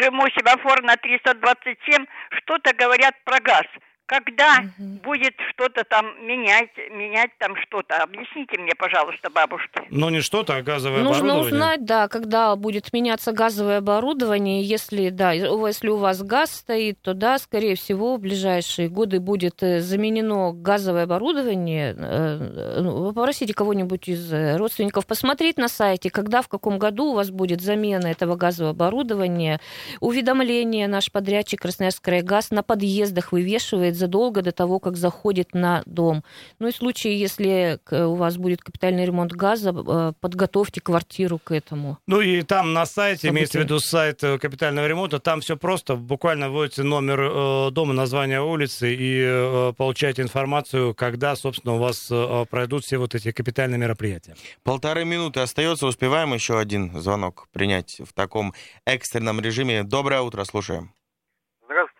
Жму 0.00 0.28
семафор 0.30 0.82
на 0.82 0.96
327, 0.96 2.06
что-то 2.38 2.74
говорят 2.74 3.14
про 3.24 3.38
газ. 3.40 3.66
Когда 4.06 4.60
Мгм. 4.78 4.98
будет 4.98 5.34
что-то 5.50 5.84
там 5.84 6.06
менять, 6.26 6.70
менять 6.90 7.30
там 7.38 7.56
что-то? 7.56 8.02
Объясните 8.02 8.58
мне, 8.58 8.72
пожалуйста, 8.76 9.30
бабушке. 9.30 9.82
Ну, 9.90 10.10
не 10.10 10.20
что-то, 10.20 10.56
а 10.56 10.62
газовое 10.62 11.02
Нужно 11.02 11.32
оборудование. 11.32 11.54
узнать, 11.54 11.84
да, 11.84 12.08
когда 12.08 12.54
будет 12.56 12.92
меняться 12.92 13.32
газовое 13.32 13.78
оборудование. 13.78 14.62
Если, 14.62 15.08
да, 15.08 15.32
если 15.32 15.88
у 15.88 15.96
вас 15.96 16.22
газ 16.22 16.52
стоит, 16.52 17.00
то 17.00 17.14
да, 17.14 17.38
скорее 17.38 17.76
всего, 17.76 18.16
в 18.16 18.20
ближайшие 18.20 18.88
годы 18.88 19.20
будет 19.20 19.62
э, 19.62 19.80
заменено 19.80 20.52
газовое 20.52 21.04
оборудование. 21.04 21.94
Э, 21.96 22.80
ну, 22.82 23.04
Вы 23.04 23.12
попросите 23.12 23.54
кого-нибудь 23.54 24.08
из 24.08 24.32
э, 24.32 24.56
родственников 24.56 25.06
посмотреть 25.06 25.56
на 25.56 25.68
сайте, 25.68 26.10
когда, 26.10 26.42
в 26.42 26.48
каком 26.48 26.78
году 26.78 27.12
у 27.12 27.14
вас 27.14 27.30
будет 27.30 27.62
замена 27.62 28.08
этого 28.08 28.36
газового 28.36 28.72
оборудования. 28.72 29.60
Уведомление 30.00 30.88
наш 30.88 31.10
подрядчик 31.10 31.62
Красноярск 31.62 32.04
газ 32.22 32.50
на 32.50 32.62
подъездах 32.62 33.32
вывешивает 33.32 33.93
задолго 33.96 34.42
до 34.42 34.52
того, 34.52 34.78
как 34.78 34.96
заходит 34.96 35.54
на 35.54 35.82
дом. 35.86 36.24
Ну 36.58 36.68
и 36.68 36.72
в 36.72 36.76
случае, 36.76 37.18
если 37.18 37.78
у 37.90 38.14
вас 38.14 38.36
будет 38.36 38.62
капитальный 38.62 39.04
ремонт 39.04 39.32
газа, 39.32 39.74
э, 39.74 40.12
подготовьте 40.20 40.80
квартиру 40.80 41.38
к 41.38 41.52
этому. 41.52 41.98
Ну 42.06 42.20
и 42.20 42.42
там 42.42 42.72
на 42.72 42.86
сайте, 42.86 43.22
Событие. 43.22 43.32
имеется 43.32 43.58
в 43.58 43.62
виду 43.62 43.80
сайт 43.80 44.22
э, 44.22 44.38
капитального 44.38 44.86
ремонта, 44.86 45.18
там 45.18 45.40
все 45.40 45.56
просто. 45.56 45.96
Буквально 45.96 46.50
вводите 46.50 46.82
номер 46.82 47.20
э, 47.20 47.70
дома, 47.70 47.92
название 47.92 48.42
улицы 48.42 48.94
и 48.94 49.72
получаете 49.76 50.22
информацию, 50.22 50.94
когда, 50.94 51.36
собственно, 51.36 51.74
у 51.74 51.78
вас 51.78 52.10
пройдут 52.50 52.84
все 52.84 52.98
вот 52.98 53.14
эти 53.14 53.32
капитальные 53.32 53.78
мероприятия. 53.78 54.34
Полторы 54.62 55.04
минуты 55.04 55.40
остается, 55.40 55.86
успеваем 55.86 56.34
еще 56.34 56.58
один 56.58 56.98
звонок 57.00 57.48
принять 57.52 58.00
в 58.04 58.12
таком 58.12 58.54
экстренном 58.84 59.40
режиме. 59.40 59.82
Доброе 59.82 60.20
утро, 60.22 60.44
слушаем. 60.44 60.92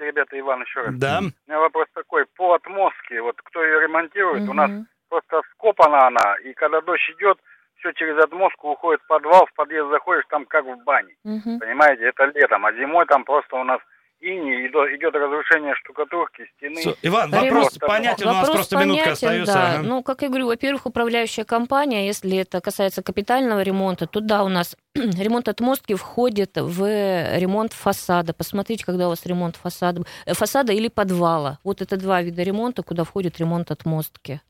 Здравствуйте, 0.05 0.07
ребята, 0.07 0.39
Иван 0.39 0.63
еще 0.63 0.81
раз. 0.81 0.95
Да. 0.97 1.19
У 1.21 1.51
меня 1.51 1.61
вопрос 1.61 1.87
такой. 1.95 2.27
По 2.37 2.55
отмостке, 2.55 3.21
вот 3.21 3.37
кто 3.43 3.65
ее 3.65 3.81
ремонтирует, 3.81 4.49
у 4.49 4.53
нас 4.53 4.71
просто 5.09 5.43
скопана 5.53 6.07
она, 6.09 6.37
и 6.45 6.53
когда 6.55 6.81
дождь 6.81 7.11
идет, 7.17 7.39
все 7.79 7.93
через 7.93 8.17
отмостку 8.23 8.71
уходит 8.71 9.03
в 9.03 9.07
подвал, 9.07 9.47
в 9.47 9.55
подъезд 9.55 9.91
заходишь, 9.91 10.25
там 10.29 10.47
как 10.47 10.65
в 10.65 10.77
бане. 10.85 11.15
Мгм. 11.25 11.59
Понимаете, 11.59 12.05
это 12.05 12.25
летом, 12.27 12.65
а 12.67 12.73
зимой 12.73 13.07
там 13.07 13.25
просто 13.25 13.57
у 13.57 13.65
нас 13.65 13.81
ини, 14.25 14.67
идет, 14.69 14.91
идет 14.99 15.15
разрушение 15.15 15.75
штукатурки, 15.77 16.47
стены. 16.57 16.81
Всё, 16.81 16.95
Иван, 17.03 17.31
Ремонт- 17.33 17.43
вопрос 17.51 17.79
понятен, 17.79 18.27
у 18.29 18.31
нас 18.33 18.37
Вопрос 18.49 18.57
просто 18.57 18.77
минутка 18.79 19.05
понятен, 19.05 19.13
остается. 19.13 19.55
да. 19.55 19.75
ага. 19.75 19.83
Ну, 19.83 20.03
как 20.03 20.23
я 20.23 20.29
говорю, 20.29 20.47
во-первых, 20.47 20.87
управляющая 20.87 21.45
компания, 21.45 22.07
если 22.07 22.37
это 22.39 22.61
касается 22.61 23.03
капитального 23.03 23.63
ремонта, 23.63 24.07
то 24.07 24.21
да, 24.21 24.43
у 24.45 24.49
нас 24.49 24.77
ремонт 24.95 25.49
отмостки 25.49 25.95
входит 25.95 26.53
в 26.57 27.39
ремонт 27.39 27.73
фасада. 27.73 28.33
Посмотрите, 28.33 28.85
когда 28.85 29.07
у 29.07 29.11
вас 29.11 29.27
ремонт 29.27 29.57
фасада, 29.57 30.03
э, 30.27 30.35
фасада 30.35 30.73
или 30.73 30.89
подвала. 30.89 31.59
Вот 31.65 31.83
это 31.83 31.97
два 31.97 32.23
вида 32.23 32.43
ремонта, 32.43 32.83
куда 32.83 33.05
входит 33.05 33.39
ремонт 33.39 33.71
отмостки. 33.71 34.41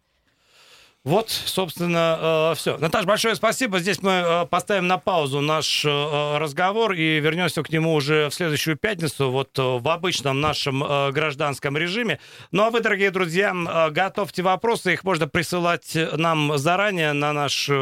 Вот, 1.05 1.29
собственно, 1.29 2.55
все. 2.57 2.79
Наташа, 2.79 3.07
большое 3.07 3.35
спасибо. 3.35 3.79
Здесь 3.79 4.01
мы 4.01 4.13
э, 4.13 4.47
поставим 4.47 4.87
на 4.87 4.97
паузу 4.97 5.43
наш 5.43 5.85
э, 5.85 6.39
разговор 6.39 6.95
и 6.95 7.21
вернемся 7.21 7.63
к 7.63 7.69
нему 7.69 7.93
уже 7.93 8.31
в 8.31 8.35
следующую 8.35 8.79
пятницу, 8.79 9.31
вот 9.31 9.51
э, 9.59 9.63
в 9.63 9.87
обычном 9.87 10.41
нашем 10.41 10.83
э, 10.83 11.11
гражданском 11.13 11.77
режиме. 11.77 12.21
Ну 12.53 12.63
а 12.63 12.71
вы, 12.71 12.81
дорогие 12.81 13.11
друзья, 13.11 13.53
э, 13.53 13.91
готовьте 13.91 14.43
вопросы. 14.43 14.95
Их 14.95 15.05
можно 15.05 15.29
присылать 15.29 15.95
нам 16.17 16.57
заранее 16.57 17.13
на 17.13 17.35
наш 17.35 17.69
э, 17.69 17.75
э, 17.75 17.77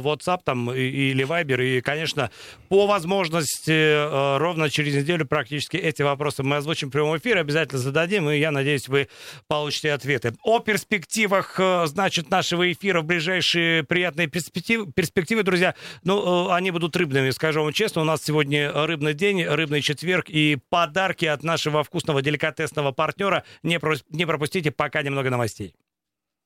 WhatsApp 0.00 0.40
там, 0.44 0.72
или 0.72 1.24
Viber. 1.24 1.64
И, 1.64 1.80
конечно, 1.80 2.32
по 2.68 2.88
возможности 2.88 3.70
э, 3.70 4.38
ровно 4.38 4.68
через 4.68 4.96
неделю 4.96 5.26
практически 5.26 5.76
эти 5.76 6.02
вопросы 6.02 6.42
мы 6.42 6.56
озвучим 6.56 6.88
в 6.88 6.90
прямом 6.90 7.18
эфире. 7.18 7.38
Обязательно 7.38 7.78
зададим, 7.78 8.28
и 8.28 8.38
я 8.38 8.50
надеюсь, 8.50 8.88
вы 8.88 9.06
получите 9.46 9.92
ответы. 9.92 10.34
О 10.42 10.58
перспективах, 10.58 11.54
э, 11.60 11.86
значит, 11.86 12.31
нашего 12.32 12.72
эфира 12.72 13.00
в 13.00 13.04
ближайшие 13.04 13.84
приятные 13.84 14.26
перспективы, 14.26 14.90
перспективы 14.90 15.44
друзья. 15.44 15.76
Ну, 16.02 16.48
э, 16.48 16.54
они 16.54 16.72
будут 16.72 16.96
рыбными, 16.96 17.30
скажу 17.30 17.62
вам 17.62 17.72
честно. 17.72 18.02
У 18.02 18.04
нас 18.04 18.22
сегодня 18.24 18.72
рыбный 18.72 19.14
день, 19.14 19.44
рыбный 19.44 19.82
четверг, 19.82 20.28
и 20.28 20.58
подарки 20.70 21.26
от 21.26 21.44
нашего 21.44 21.84
вкусного 21.84 22.22
деликатесного 22.22 22.90
партнера. 22.90 23.44
Не, 23.62 23.78
про- 23.78 23.96
не 24.10 24.26
пропустите 24.26 24.72
пока 24.72 25.02
немного 25.02 25.30
новостей. 25.30 25.74